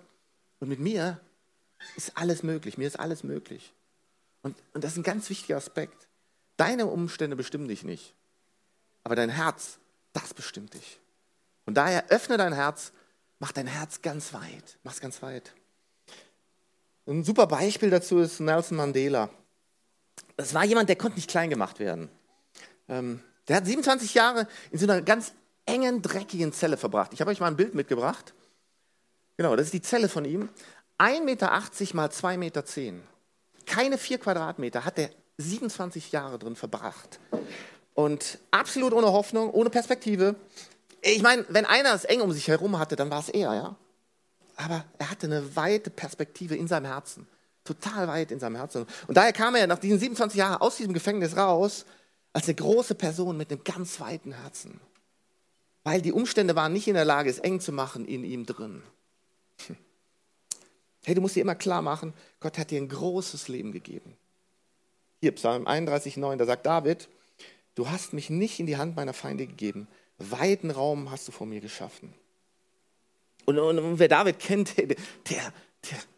und 0.60 0.68
mit 0.68 0.78
mir 0.78 1.20
ist 1.96 2.16
alles 2.16 2.42
möglich, 2.42 2.78
mir 2.78 2.86
ist 2.86 2.98
alles 2.98 3.22
möglich. 3.24 3.72
Und, 4.42 4.56
und 4.74 4.84
das 4.84 4.92
ist 4.92 4.98
ein 4.98 5.02
ganz 5.02 5.28
wichtiger 5.30 5.56
Aspekt. 5.56 6.08
Deine 6.56 6.86
Umstände 6.86 7.36
bestimmen 7.36 7.68
dich 7.68 7.84
nicht, 7.84 8.14
aber 9.04 9.16
dein 9.16 9.30
Herz, 9.30 9.78
das 10.12 10.34
bestimmt 10.34 10.74
dich. 10.74 11.00
Und 11.66 11.74
daher 11.74 12.08
öffne 12.08 12.36
dein 12.36 12.52
Herz, 12.52 12.92
mach 13.38 13.52
dein 13.52 13.66
Herz 13.66 14.02
ganz 14.02 14.32
weit, 14.32 14.78
mach 14.82 14.92
es 14.92 15.00
ganz 15.00 15.22
weit. 15.22 15.52
Ein 17.06 17.24
super 17.24 17.46
Beispiel 17.46 17.90
dazu 17.90 18.18
ist 18.18 18.40
Nelson 18.40 18.76
Mandela. 18.76 19.30
Das 20.36 20.54
war 20.54 20.64
jemand, 20.64 20.88
der 20.88 20.96
konnte 20.96 21.16
nicht 21.16 21.30
klein 21.30 21.50
gemacht 21.50 21.78
werden. 21.78 22.10
Ähm, 22.88 23.22
der 23.48 23.56
hat 23.56 23.66
27 23.66 24.14
Jahre 24.14 24.46
in 24.70 24.78
so 24.78 24.84
einer 24.84 25.00
ganz 25.00 25.32
engen, 25.64 26.02
dreckigen 26.02 26.52
Zelle 26.52 26.76
verbracht. 26.76 27.12
Ich 27.12 27.20
habe 27.20 27.30
euch 27.30 27.40
mal 27.40 27.46
ein 27.46 27.56
Bild 27.56 27.74
mitgebracht. 27.74 28.34
Genau, 29.36 29.54
das 29.56 29.66
ist 29.66 29.74
die 29.74 29.82
Zelle 29.82 30.08
von 30.08 30.24
ihm. 30.24 30.48
1,80 30.98 31.24
Meter 31.24 31.46
mal 31.94 32.08
2,10 32.08 32.36
Meter. 32.36 32.64
Keine 33.66 33.98
vier 33.98 34.18
Quadratmeter 34.18 34.84
hat 34.84 34.98
er 34.98 35.10
27 35.38 36.10
Jahre 36.10 36.38
drin 36.38 36.56
verbracht. 36.56 37.20
Und 37.94 38.38
absolut 38.50 38.92
ohne 38.92 39.12
Hoffnung, 39.12 39.50
ohne 39.50 39.70
Perspektive. 39.70 40.34
Ich 41.00 41.22
meine, 41.22 41.44
wenn 41.48 41.64
einer 41.64 41.94
es 41.94 42.04
eng 42.04 42.20
um 42.20 42.32
sich 42.32 42.48
herum 42.48 42.78
hatte, 42.78 42.96
dann 42.96 43.10
war 43.10 43.20
es 43.20 43.28
er, 43.28 43.54
ja. 43.54 43.76
Aber 44.56 44.84
er 44.98 45.10
hatte 45.10 45.26
eine 45.26 45.54
weite 45.56 45.90
Perspektive 45.90 46.56
in 46.56 46.66
seinem 46.66 46.86
Herzen. 46.86 47.28
Total 47.64 48.08
weit 48.08 48.32
in 48.32 48.40
seinem 48.40 48.56
Herzen. 48.56 48.86
Und 49.06 49.16
daher 49.16 49.32
kam 49.32 49.54
er 49.54 49.66
nach 49.66 49.78
diesen 49.78 49.98
27 49.98 50.36
Jahren 50.36 50.60
aus 50.60 50.76
diesem 50.76 50.94
Gefängnis 50.94 51.36
raus 51.36 51.84
als 52.32 52.46
eine 52.46 52.56
große 52.56 52.94
Person 52.94 53.36
mit 53.36 53.50
einem 53.52 53.62
ganz 53.62 54.00
weiten 54.00 54.32
Herzen. 54.32 54.80
Weil 55.84 56.02
die 56.02 56.12
Umstände 56.12 56.56
waren 56.56 56.72
nicht 56.72 56.88
in 56.88 56.94
der 56.94 57.04
Lage, 57.04 57.30
es 57.30 57.38
eng 57.38 57.60
zu 57.60 57.72
machen 57.72 58.04
in 58.04 58.24
ihm 58.24 58.46
drin. 58.46 58.82
Hey, 61.08 61.14
du 61.14 61.22
musst 61.22 61.36
dir 61.36 61.40
immer 61.40 61.54
klar 61.54 61.80
machen, 61.80 62.12
Gott 62.38 62.58
hat 62.58 62.70
dir 62.70 62.78
ein 62.78 62.86
großes 62.86 63.48
Leben 63.48 63.72
gegeben. 63.72 64.14
Hier, 65.22 65.32
Psalm 65.32 65.66
31,9, 65.66 66.36
da 66.36 66.44
sagt 66.44 66.66
David, 66.66 67.08
du 67.76 67.88
hast 67.88 68.12
mich 68.12 68.28
nicht 68.28 68.60
in 68.60 68.66
die 68.66 68.76
Hand 68.76 68.94
meiner 68.94 69.14
Feinde 69.14 69.46
gegeben, 69.46 69.88
weiten 70.18 70.70
Raum 70.70 71.10
hast 71.10 71.26
du 71.26 71.32
vor 71.32 71.46
mir 71.46 71.62
geschaffen. 71.62 72.12
Und, 73.46 73.58
und, 73.58 73.78
und 73.78 73.98
wer 73.98 74.08
David 74.08 74.38
kennt, 74.38 74.76
der, 74.76 74.86
der, 75.30 75.52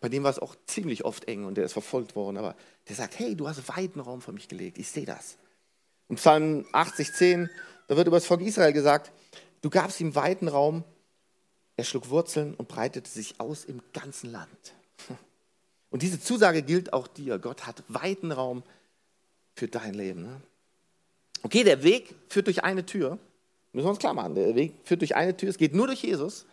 bei 0.00 0.08
dem 0.08 0.24
war 0.24 0.32
es 0.32 0.40
auch 0.40 0.56
ziemlich 0.66 1.04
oft 1.04 1.28
eng 1.28 1.44
und 1.44 1.54
der 1.54 1.66
ist 1.66 1.72
verfolgt 1.74 2.16
worden, 2.16 2.36
aber 2.36 2.56
der 2.88 2.96
sagt, 2.96 3.16
hey, 3.20 3.36
du 3.36 3.46
hast 3.46 3.68
weiten 3.68 4.00
Raum 4.00 4.20
für 4.20 4.32
mich 4.32 4.48
gelegt, 4.48 4.76
ich 4.76 4.88
sehe 4.88 5.06
das. 5.06 5.38
Und 6.08 6.16
Psalm 6.16 6.66
80,10, 6.72 7.48
da 7.86 7.96
wird 7.96 8.08
über 8.08 8.16
das 8.16 8.26
Volk 8.26 8.40
Israel 8.40 8.72
gesagt, 8.72 9.12
du 9.60 9.70
gabst 9.70 10.00
ihm 10.00 10.16
weiten 10.16 10.48
Raum, 10.48 10.82
er 11.76 11.84
schlug 11.84 12.08
Wurzeln 12.08 12.54
und 12.54 12.66
breitete 12.66 13.08
sich 13.08 13.38
aus 13.38 13.64
im 13.64 13.80
ganzen 13.92 14.32
Land. 14.32 14.74
Und 15.90 16.02
diese 16.02 16.20
Zusage 16.20 16.62
gilt 16.62 16.92
auch 16.92 17.06
dir. 17.08 17.38
Gott 17.38 17.66
hat 17.66 17.82
weiten 17.88 18.32
Raum 18.32 18.62
für 19.54 19.68
dein 19.68 19.94
Leben. 19.94 20.22
Ne? 20.22 20.40
Okay, 21.42 21.64
der 21.64 21.82
Weg 21.82 22.14
führt 22.28 22.46
durch 22.46 22.64
eine 22.64 22.86
Tür. 22.86 23.18
Müssen 23.72 23.86
wir 23.86 23.90
uns 23.90 23.98
klar 23.98 24.14
machen. 24.14 24.34
Der 24.34 24.54
Weg 24.54 24.74
führt 24.84 25.00
durch 25.00 25.16
eine 25.16 25.36
Tür. 25.36 25.48
Es 25.48 25.58
geht 25.58 25.74
nur 25.74 25.86
durch 25.86 26.02
Jesus. 26.02 26.46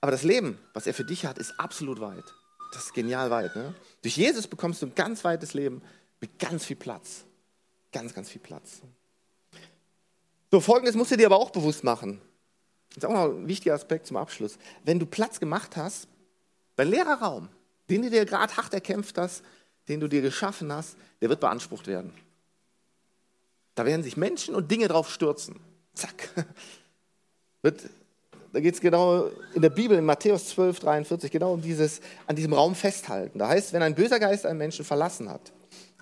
Aber 0.00 0.12
das 0.12 0.22
Leben, 0.22 0.58
was 0.72 0.86
er 0.86 0.94
für 0.94 1.04
dich 1.04 1.26
hat, 1.26 1.38
ist 1.38 1.58
absolut 1.58 2.00
weit. 2.00 2.24
Das 2.72 2.86
ist 2.86 2.94
genial 2.94 3.30
weit. 3.30 3.54
Ne? 3.56 3.74
Durch 4.02 4.16
Jesus 4.16 4.46
bekommst 4.46 4.82
du 4.82 4.86
ein 4.86 4.94
ganz 4.94 5.24
weites 5.24 5.54
Leben 5.54 5.82
mit 6.20 6.38
ganz 6.38 6.64
viel 6.64 6.76
Platz. 6.76 7.24
Ganz, 7.92 8.14
ganz 8.14 8.30
viel 8.30 8.40
Platz. 8.40 8.82
So, 10.50 10.60
folgendes 10.60 10.94
musst 10.94 11.10
du 11.10 11.16
dir 11.16 11.26
aber 11.26 11.38
auch 11.38 11.50
bewusst 11.50 11.84
machen. 11.84 12.20
Das 12.90 12.98
ist 12.98 13.04
auch 13.04 13.12
noch 13.12 13.36
ein 13.36 13.46
wichtiger 13.46 13.74
Aspekt 13.74 14.06
zum 14.06 14.16
Abschluss. 14.16 14.58
Wenn 14.84 14.98
du 14.98 15.06
Platz 15.06 15.38
gemacht 15.38 15.76
hast, 15.76 16.08
dein 16.76 16.88
leerer 16.88 17.20
Raum, 17.20 17.48
den 17.90 18.02
du 18.02 18.10
dir 18.10 18.24
gerade 18.24 18.56
hart 18.56 18.72
erkämpft 18.72 19.18
hast, 19.18 19.42
den 19.88 20.00
du 20.00 20.08
dir 20.08 20.22
geschaffen 20.22 20.72
hast, 20.72 20.96
der 21.20 21.28
wird 21.28 21.40
beansprucht 21.40 21.86
werden. 21.86 22.12
Da 23.74 23.84
werden 23.84 24.02
sich 24.02 24.16
Menschen 24.16 24.54
und 24.54 24.70
Dinge 24.70 24.88
drauf 24.88 25.10
stürzen. 25.10 25.60
Zack. 25.94 26.30
Da 28.52 28.58
geht 28.58 28.74
es 28.74 28.80
genau 28.80 29.30
in 29.54 29.62
der 29.62 29.70
Bibel, 29.70 29.96
in 29.96 30.04
Matthäus 30.04 30.48
12, 30.48 30.80
43, 30.80 31.30
genau 31.30 31.52
um 31.52 31.62
dieses, 31.62 32.00
an 32.26 32.34
diesem 32.34 32.52
Raum 32.52 32.74
festhalten. 32.74 33.38
Da 33.38 33.48
heißt, 33.48 33.72
wenn 33.72 33.82
ein 33.82 33.94
böser 33.94 34.18
Geist 34.18 34.44
einen 34.44 34.58
Menschen 34.58 34.84
verlassen 34.84 35.28
hat. 35.28 35.52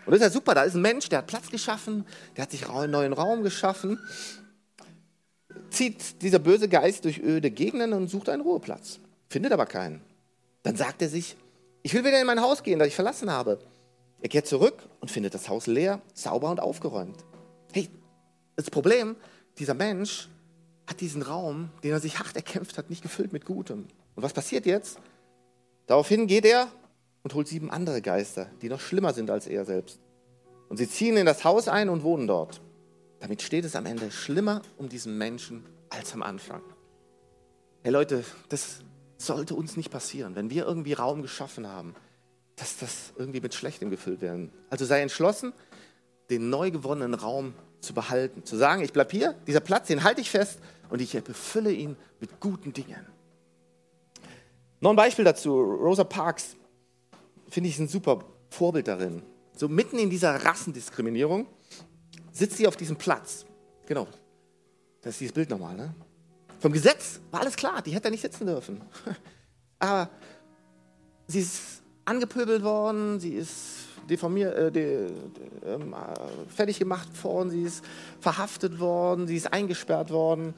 Und 0.07 0.13
das 0.13 0.21
ist 0.21 0.23
ja 0.23 0.31
super, 0.31 0.55
da 0.55 0.63
ist 0.63 0.75
ein 0.75 0.81
Mensch, 0.81 1.11
der 1.11 1.19
hat 1.19 1.27
Platz 1.27 1.51
geschaffen, 1.51 2.07
der 2.37 2.45
hat 2.45 2.51
sich 2.51 2.71
einen 2.71 2.93
neuen 2.93 3.13
Raum 3.13 3.43
geschaffen, 3.43 3.99
zieht 5.69 6.23
dieser 6.23 6.39
böse 6.39 6.69
Geist 6.69 7.05
durch 7.05 7.19
öde 7.19 7.51
Gegenden 7.51 7.93
und 7.93 8.09
sucht 8.09 8.31
einen 8.31 8.41
Ruheplatz, 8.41 9.01
findet 9.29 9.53
aber 9.53 9.67
keinen. 9.67 10.01
Dann 10.63 10.77
sagt 10.77 11.03
er 11.03 11.11
sich, 11.11 11.37
ich 11.89 11.95
will 11.95 12.05
wieder 12.05 12.21
in 12.21 12.27
mein 12.27 12.43
Haus 12.43 12.63
gehen, 12.63 12.79
das 12.79 12.89
ich 12.89 12.95
verlassen 12.95 13.31
habe. 13.31 13.59
Er 14.21 14.29
kehrt 14.29 14.47
zurück 14.47 14.75
und 15.01 15.11
findet 15.11 15.33
das 15.33 15.49
Haus 15.49 15.67
leer, 15.67 16.03
sauber 16.13 16.51
und 16.51 16.61
aufgeräumt. 16.61 17.25
Hey, 17.73 17.89
das 18.57 18.69
Problem, 18.69 19.17
dieser 19.59 19.73
Mensch 19.73 20.29
hat 20.87 21.01
diesen 21.01 21.23
Raum, 21.23 21.71
den 21.83 21.93
er 21.93 22.01
sich 22.01 22.19
hart 22.19 22.37
erkämpft 22.37 22.77
hat, 22.77 22.91
nicht 22.91 23.01
gefüllt 23.01 23.33
mit 23.33 23.47
Gutem. 23.47 23.87
Und 24.15 24.23
was 24.23 24.35
passiert 24.35 24.67
jetzt? 24.67 24.99
Daraufhin 25.87 26.27
geht 26.27 26.45
er 26.45 26.69
und 27.23 27.33
holt 27.33 27.49
sieben 27.49 27.71
andere 27.71 28.03
Geister, 28.03 28.51
die 28.61 28.69
noch 28.69 28.81
schlimmer 28.81 29.15
sind 29.15 29.31
als 29.31 29.47
er 29.47 29.65
selbst. 29.65 29.99
Und 30.69 30.77
sie 30.77 30.91
ziehen 30.91 31.17
in 31.17 31.25
das 31.25 31.43
Haus 31.45 31.69
ein 31.69 31.89
und 31.89 32.03
wohnen 32.03 32.27
dort. 32.27 32.61
Damit 33.21 33.41
steht 33.41 33.65
es 33.65 33.75
am 33.75 33.87
Ende 33.87 34.11
schlimmer 34.11 34.61
um 34.77 34.91
diesen 34.91 35.17
Menschen 35.17 35.65
als 35.89 36.13
am 36.13 36.23
Anfang. 36.23 36.61
Hey 37.83 37.93
Leute, 37.93 38.27
das 38.51 38.81
sollte 39.19 39.55
uns 39.55 39.77
nicht 39.77 39.91
passieren, 39.91 40.35
wenn 40.37 40.49
wir 40.49 40.65
irgendwie 40.65 40.95
Raum 40.95 41.23
geschaffen 41.23 41.67
haben, 41.67 41.95
dass 42.57 42.79
das 42.79 43.13
irgendwie 43.17 43.41
mit 43.41 43.55
Schlechtem 43.55 43.91
gefüllt 43.91 44.21
werden. 44.21 44.51
Also 44.71 44.85
sei 44.85 45.03
entschlossen, 45.03 45.53
den 46.31 46.51
neu 46.51 46.71
gewonnenen 46.71 47.15
Raum 47.15 47.55
zu 47.81 47.95
behalten. 47.95 48.45
Zu 48.45 48.57
sagen, 48.57 48.83
ich 48.83 48.93
bleibe 48.93 49.11
hier, 49.11 49.35
dieser 49.47 49.61
Platz, 49.61 49.89
den 49.89 50.05
halte 50.05 50.21
ich 50.21 50.31
fest 50.31 50.59
und 50.91 51.01
ich 51.01 51.13
befülle 51.23 51.73
ihn 51.73 51.97
mit 52.21 52.41
guten 52.41 52.73
Dingen. 52.73 53.07
Noch 54.81 54.91
ein 54.91 54.97
Beispiel 54.97 55.25
dazu. 55.25 55.61
Rosa 55.61 56.05
Parks 56.05 56.57
finde 57.49 57.69
ich 57.69 57.79
ein 57.79 57.89
super 57.89 58.25
Vorbild 58.51 58.89
darin. 58.89 59.23
So 59.57 59.69
mitten 59.69 59.99
in 59.99 60.11
dieser 60.11 60.45
Rassendiskriminierung 60.45 61.47
sitzt 62.33 62.57
sie 62.57 62.69
auf 62.69 62.77
diesem 62.77 62.97
Platz. 62.97 63.45
Genau. 63.87 64.07
Das 65.03 65.15
ist 65.15 65.21
dieses 65.21 65.33
Bild 65.33 65.51
nochmal. 65.51 65.77
Ne? 65.77 65.95
Vom 66.61 66.73
Gesetz 66.73 67.21
war 67.31 67.41
alles 67.41 67.57
klar, 67.57 67.83
die 67.83 67.93
hätte 67.93 68.05
da 68.05 68.11
nicht 68.11 68.23
sitzen 68.23 68.47
dürfen. 68.47 68.81
Aber 69.79 70.11
sie 71.27 71.41
ist 71.41 71.83
angepöbelt 72.05 72.63
worden, 72.63 73.21
sie 73.21 73.35
ist 73.35 73.89
deformiert, 74.09 74.55
äh, 74.57 74.73
de, 74.73 75.07
de, 75.07 75.75
ähm, 75.75 75.93
äh, 75.93 76.51
fertig 76.51 76.79
gemacht 76.79 77.09
worden, 77.23 77.51
sie 77.51 77.63
ist 77.63 77.85
verhaftet 78.21 78.81
worden, 78.81 79.27
sie 79.27 79.37
ist 79.37 79.53
eingesperrt 79.53 80.11
worden. 80.11 80.55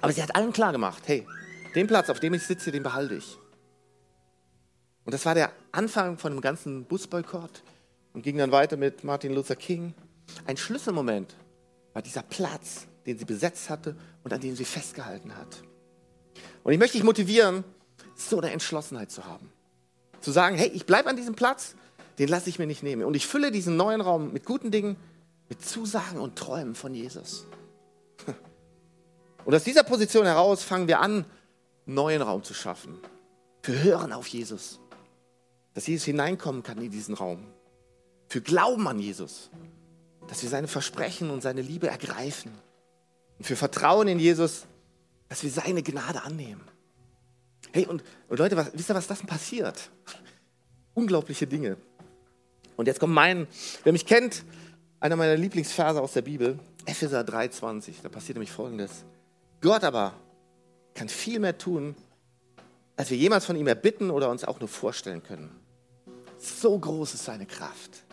Aber 0.00 0.12
sie 0.12 0.22
hat 0.22 0.34
allen 0.36 0.52
klar 0.52 0.72
gemacht, 0.72 1.02
hey, 1.06 1.26
den 1.74 1.86
Platz, 1.86 2.08
auf 2.08 2.20
dem 2.20 2.34
ich 2.34 2.42
sitze, 2.42 2.70
den 2.70 2.82
behalte 2.82 3.16
ich. 3.16 3.38
Und 5.04 5.12
das 5.12 5.26
war 5.26 5.34
der 5.34 5.52
Anfang 5.72 6.16
von 6.18 6.32
dem 6.32 6.40
ganzen 6.40 6.84
Busboykott 6.84 7.62
und 8.14 8.22
ging 8.22 8.38
dann 8.38 8.52
weiter 8.52 8.76
mit 8.76 9.04
Martin 9.04 9.34
Luther 9.34 9.56
King. 9.56 9.92
Ein 10.46 10.56
Schlüsselmoment 10.56 11.34
war 11.92 12.00
dieser 12.00 12.22
Platz, 12.22 12.86
den 13.06 13.18
sie 13.18 13.24
besetzt 13.24 13.70
hatte 13.70 13.96
und 14.22 14.32
an 14.32 14.40
dem 14.40 14.56
sie 14.56 14.64
festgehalten 14.64 15.36
hat. 15.36 15.62
Und 16.62 16.72
ich 16.72 16.78
möchte 16.78 16.96
dich 16.96 17.04
motivieren, 17.04 17.64
so 18.14 18.38
eine 18.38 18.50
Entschlossenheit 18.50 19.10
zu 19.10 19.24
haben. 19.24 19.50
Zu 20.20 20.30
sagen, 20.30 20.56
hey, 20.56 20.68
ich 20.68 20.86
bleibe 20.86 21.10
an 21.10 21.16
diesem 21.16 21.34
Platz, 21.34 21.74
den 22.18 22.28
lasse 22.28 22.48
ich 22.48 22.58
mir 22.58 22.66
nicht 22.66 22.82
nehmen. 22.82 23.04
Und 23.04 23.14
ich 23.14 23.26
fülle 23.26 23.50
diesen 23.50 23.76
neuen 23.76 24.00
Raum 24.00 24.32
mit 24.32 24.44
guten 24.44 24.70
Dingen, 24.70 24.96
mit 25.48 25.64
Zusagen 25.64 26.20
und 26.20 26.36
Träumen 26.36 26.74
von 26.74 26.94
Jesus. 26.94 27.46
Und 29.44 29.54
aus 29.54 29.64
dieser 29.64 29.82
Position 29.82 30.24
heraus 30.24 30.62
fangen 30.62 30.88
wir 30.88 31.00
an, 31.00 31.26
neuen 31.84 32.22
Raum 32.22 32.42
zu 32.42 32.54
schaffen. 32.54 32.98
Für 33.62 33.82
Hören 33.82 34.12
auf 34.12 34.26
Jesus. 34.28 34.80
Dass 35.74 35.86
Jesus 35.86 36.06
hineinkommen 36.06 36.62
kann 36.62 36.78
in 36.78 36.90
diesen 36.90 37.14
Raum. 37.14 37.44
Für 38.28 38.40
Glauben 38.40 38.88
an 38.88 38.98
Jesus. 38.98 39.50
Dass 40.28 40.42
wir 40.42 40.48
seine 40.48 40.68
Versprechen 40.68 41.30
und 41.30 41.42
seine 41.42 41.60
Liebe 41.60 41.88
ergreifen. 41.88 42.52
Und 43.38 43.44
für 43.44 43.56
Vertrauen 43.56 44.08
in 44.08 44.18
Jesus, 44.18 44.66
dass 45.28 45.42
wir 45.42 45.50
seine 45.50 45.82
Gnade 45.82 46.22
annehmen. 46.22 46.62
Hey, 47.72 47.86
und, 47.86 48.04
und 48.28 48.38
Leute, 48.38 48.56
was, 48.56 48.72
wisst 48.72 48.90
ihr, 48.90 48.94
was 48.94 49.06
das 49.06 49.22
passiert? 49.22 49.90
Unglaubliche 50.94 51.46
Dinge. 51.46 51.76
Und 52.76 52.86
jetzt 52.86 53.00
kommt 53.00 53.14
mein, 53.14 53.46
wer 53.82 53.92
mich 53.92 54.06
kennt, 54.06 54.44
einer 55.00 55.16
meiner 55.16 55.36
Lieblingsverse 55.36 56.00
aus 56.00 56.12
der 56.12 56.22
Bibel, 56.22 56.58
Epheser 56.86 57.20
3,20. 57.20 57.94
Da 58.02 58.08
passiert 58.08 58.36
nämlich 58.36 58.52
folgendes. 58.52 59.04
Gott 59.60 59.84
aber 59.84 60.14
kann 60.94 61.08
viel 61.08 61.40
mehr 61.40 61.58
tun, 61.58 61.96
als 62.96 63.10
wir 63.10 63.16
jemals 63.16 63.44
von 63.44 63.56
ihm 63.56 63.66
erbitten 63.66 64.10
oder 64.10 64.30
uns 64.30 64.44
auch 64.44 64.60
nur 64.60 64.68
vorstellen 64.68 65.22
können. 65.22 65.50
So 66.38 66.78
groß 66.78 67.14
ist 67.14 67.24
seine 67.24 67.46
Kraft. 67.46 68.04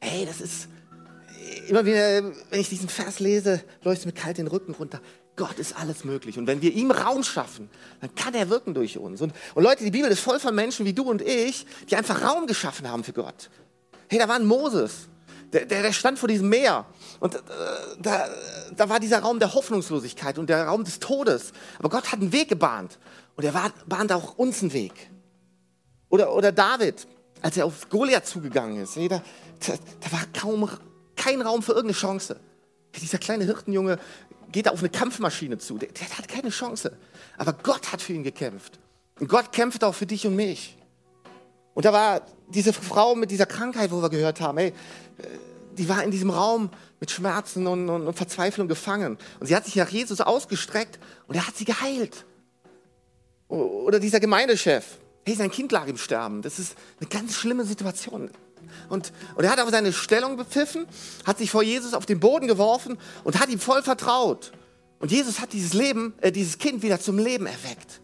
Hey, 0.00 0.24
das 0.24 0.40
ist 0.40 0.68
immer 1.68 1.84
wieder, 1.84 2.24
wenn 2.50 2.60
ich 2.60 2.68
diesen 2.68 2.88
Vers 2.88 3.20
lese, 3.20 3.62
läuft 3.82 4.00
es 4.00 4.06
mir 4.06 4.12
kalt 4.12 4.38
den 4.38 4.46
Rücken 4.46 4.74
runter. 4.74 5.00
Gott 5.36 5.58
ist 5.58 5.76
alles 5.78 6.04
möglich. 6.04 6.36
Und 6.36 6.46
wenn 6.46 6.60
wir 6.60 6.72
ihm 6.72 6.90
Raum 6.90 7.22
schaffen, 7.22 7.70
dann 8.00 8.14
kann 8.14 8.34
er 8.34 8.50
wirken 8.50 8.74
durch 8.74 8.98
uns. 8.98 9.22
Und, 9.22 9.32
und 9.54 9.62
Leute, 9.62 9.84
die 9.84 9.90
Bibel 9.90 10.10
ist 10.10 10.20
voll 10.20 10.40
von 10.40 10.54
Menschen 10.54 10.84
wie 10.84 10.92
du 10.92 11.04
und 11.04 11.22
ich, 11.22 11.64
die 11.88 11.96
einfach 11.96 12.22
Raum 12.22 12.46
geschaffen 12.46 12.90
haben 12.90 13.04
für 13.04 13.12
Gott. 13.12 13.48
Hey, 14.08 14.18
da 14.18 14.28
war 14.28 14.36
ein 14.36 14.46
Moses. 14.46 15.08
Der, 15.52 15.64
der, 15.64 15.82
der, 15.82 15.92
stand 15.92 16.18
vor 16.18 16.28
diesem 16.28 16.50
Meer 16.50 16.84
und 17.20 17.34
äh, 17.34 17.38
da, 18.00 18.28
da 18.76 18.88
war 18.90 19.00
dieser 19.00 19.20
Raum 19.20 19.38
der 19.38 19.54
Hoffnungslosigkeit 19.54 20.36
und 20.36 20.50
der 20.50 20.66
Raum 20.66 20.84
des 20.84 20.98
Todes. 20.98 21.52
Aber 21.78 21.88
Gott 21.88 22.12
hat 22.12 22.20
einen 22.20 22.32
Weg 22.32 22.48
gebahnt 22.48 22.98
und 23.34 23.44
er 23.44 23.54
war, 23.54 23.72
bahnt 23.86 24.12
auch 24.12 24.36
uns 24.36 24.60
einen 24.60 24.74
Weg. 24.74 24.92
Oder, 26.10 26.34
oder 26.34 26.52
David, 26.52 27.06
als 27.40 27.56
er 27.56 27.64
auf 27.64 27.88
Goliath 27.88 28.26
zugegangen 28.26 28.82
ist. 28.82 28.96
Hey, 28.96 29.08
da, 29.08 29.22
da, 29.66 29.72
da 30.00 30.12
war 30.12 30.24
kaum 30.38 30.68
kein 31.18 31.42
Raum 31.42 31.62
für 31.62 31.72
irgendeine 31.72 31.98
Chance. 31.98 32.40
Dieser 32.96 33.18
kleine 33.18 33.44
Hirtenjunge 33.44 33.98
geht 34.50 34.66
da 34.66 34.70
auf 34.70 34.80
eine 34.80 34.88
Kampfmaschine 34.88 35.58
zu. 35.58 35.78
Der, 35.78 35.88
der 35.88 36.18
hat 36.18 36.28
keine 36.28 36.50
Chance. 36.50 36.96
Aber 37.36 37.52
Gott 37.52 37.92
hat 37.92 38.00
für 38.00 38.14
ihn 38.14 38.22
gekämpft. 38.22 38.78
Und 39.20 39.28
Gott 39.28 39.52
kämpft 39.52 39.84
auch 39.84 39.94
für 39.94 40.06
dich 40.06 40.26
und 40.26 40.36
mich. 40.36 40.78
Und 41.74 41.84
da 41.84 41.92
war 41.92 42.22
diese 42.48 42.72
Frau 42.72 43.14
mit 43.14 43.30
dieser 43.30 43.46
Krankheit, 43.46 43.90
wo 43.90 44.00
wir 44.00 44.10
gehört 44.10 44.40
haben, 44.40 44.58
hey, 44.58 44.72
die 45.72 45.88
war 45.88 46.02
in 46.02 46.10
diesem 46.10 46.30
Raum 46.30 46.70
mit 47.00 47.10
Schmerzen 47.10 47.66
und, 47.66 47.88
und, 47.88 48.06
und, 48.06 48.14
Verzweiflung 48.14 48.66
gefangen. 48.68 49.18
Und 49.38 49.46
sie 49.46 49.54
hat 49.54 49.64
sich 49.64 49.76
nach 49.76 49.88
Jesus 49.88 50.20
ausgestreckt 50.20 50.98
und 51.26 51.36
er 51.36 51.46
hat 51.46 51.56
sie 51.56 51.64
geheilt. 51.64 52.24
Oder 53.48 54.00
dieser 54.00 54.20
Gemeindechef, 54.20 54.98
hey, 55.24 55.34
sein 55.34 55.50
Kind 55.50 55.70
lag 55.72 55.86
im 55.86 55.96
Sterben. 55.96 56.42
Das 56.42 56.58
ist 56.58 56.74
eine 57.00 57.08
ganz 57.08 57.34
schlimme 57.34 57.64
Situation. 57.64 58.30
Und, 58.88 59.12
und 59.34 59.44
er 59.44 59.50
hat 59.50 59.58
aber 59.58 59.70
seine 59.70 59.92
Stellung 59.92 60.36
bepfiffen, 60.36 60.86
hat 61.26 61.38
sich 61.38 61.50
vor 61.50 61.62
Jesus 61.62 61.94
auf 61.94 62.06
den 62.06 62.20
Boden 62.20 62.46
geworfen 62.46 62.98
und 63.24 63.40
hat 63.40 63.48
ihm 63.48 63.60
voll 63.60 63.82
vertraut. 63.82 64.52
Und 64.98 65.12
Jesus 65.12 65.40
hat 65.40 65.52
dieses 65.52 65.74
Leben, 65.74 66.14
äh, 66.20 66.32
dieses 66.32 66.58
Kind 66.58 66.82
wieder 66.82 67.00
zum 67.00 67.18
Leben 67.18 67.46
erweckt, 67.46 68.00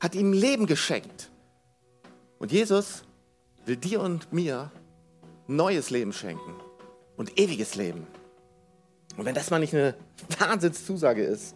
hat 0.00 0.14
ihm 0.14 0.32
Leben 0.32 0.66
geschenkt. 0.66 1.30
Und 2.38 2.52
Jesus 2.52 3.02
will 3.64 3.76
dir 3.76 4.00
und 4.00 4.32
mir 4.32 4.70
neues 5.48 5.90
Leben 5.90 6.12
schenken 6.12 6.54
und 7.16 7.38
ewiges 7.38 7.74
Leben. 7.74 8.06
Und 9.16 9.24
wenn 9.24 9.34
das 9.34 9.50
mal 9.50 9.58
nicht 9.58 9.74
eine 9.74 9.94
Wahnsinnszusage 10.38 11.24
ist, 11.24 11.54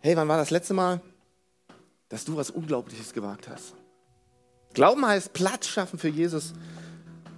hey, 0.00 0.16
wann 0.16 0.28
war 0.28 0.38
das 0.38 0.50
letzte 0.50 0.74
Mal, 0.74 1.00
dass 2.08 2.24
du 2.24 2.36
was 2.36 2.50
Unglaubliches 2.50 3.12
gewagt 3.12 3.48
hast? 3.48 3.74
Glauben 4.72 5.04
heißt 5.04 5.32
Platz 5.32 5.66
schaffen 5.66 5.98
für 5.98 6.08
Jesus, 6.08 6.52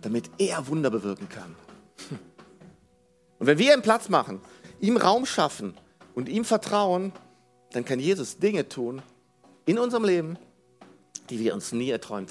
damit 0.02 0.30
er 0.38 0.66
Wunder 0.68 0.90
bewirken 0.90 1.28
kann. 1.28 1.56
Und 3.38 3.46
wenn 3.46 3.58
wir 3.58 3.74
ihm 3.74 3.82
Platz 3.82 4.08
machen, 4.08 4.40
ihm 4.80 4.96
Raum 4.96 5.26
schaffen 5.26 5.74
und 6.14 6.28
ihm 6.28 6.44
vertrauen, 6.44 7.12
dann 7.72 7.84
kann 7.84 7.98
Jesus 7.98 8.38
Dinge 8.38 8.68
tun 8.68 9.02
in 9.66 9.78
unserem 9.78 10.04
Leben, 10.04 10.38
die 11.30 11.40
wir 11.40 11.54
uns 11.54 11.72
nie 11.72 11.90
erträumt 11.90 12.30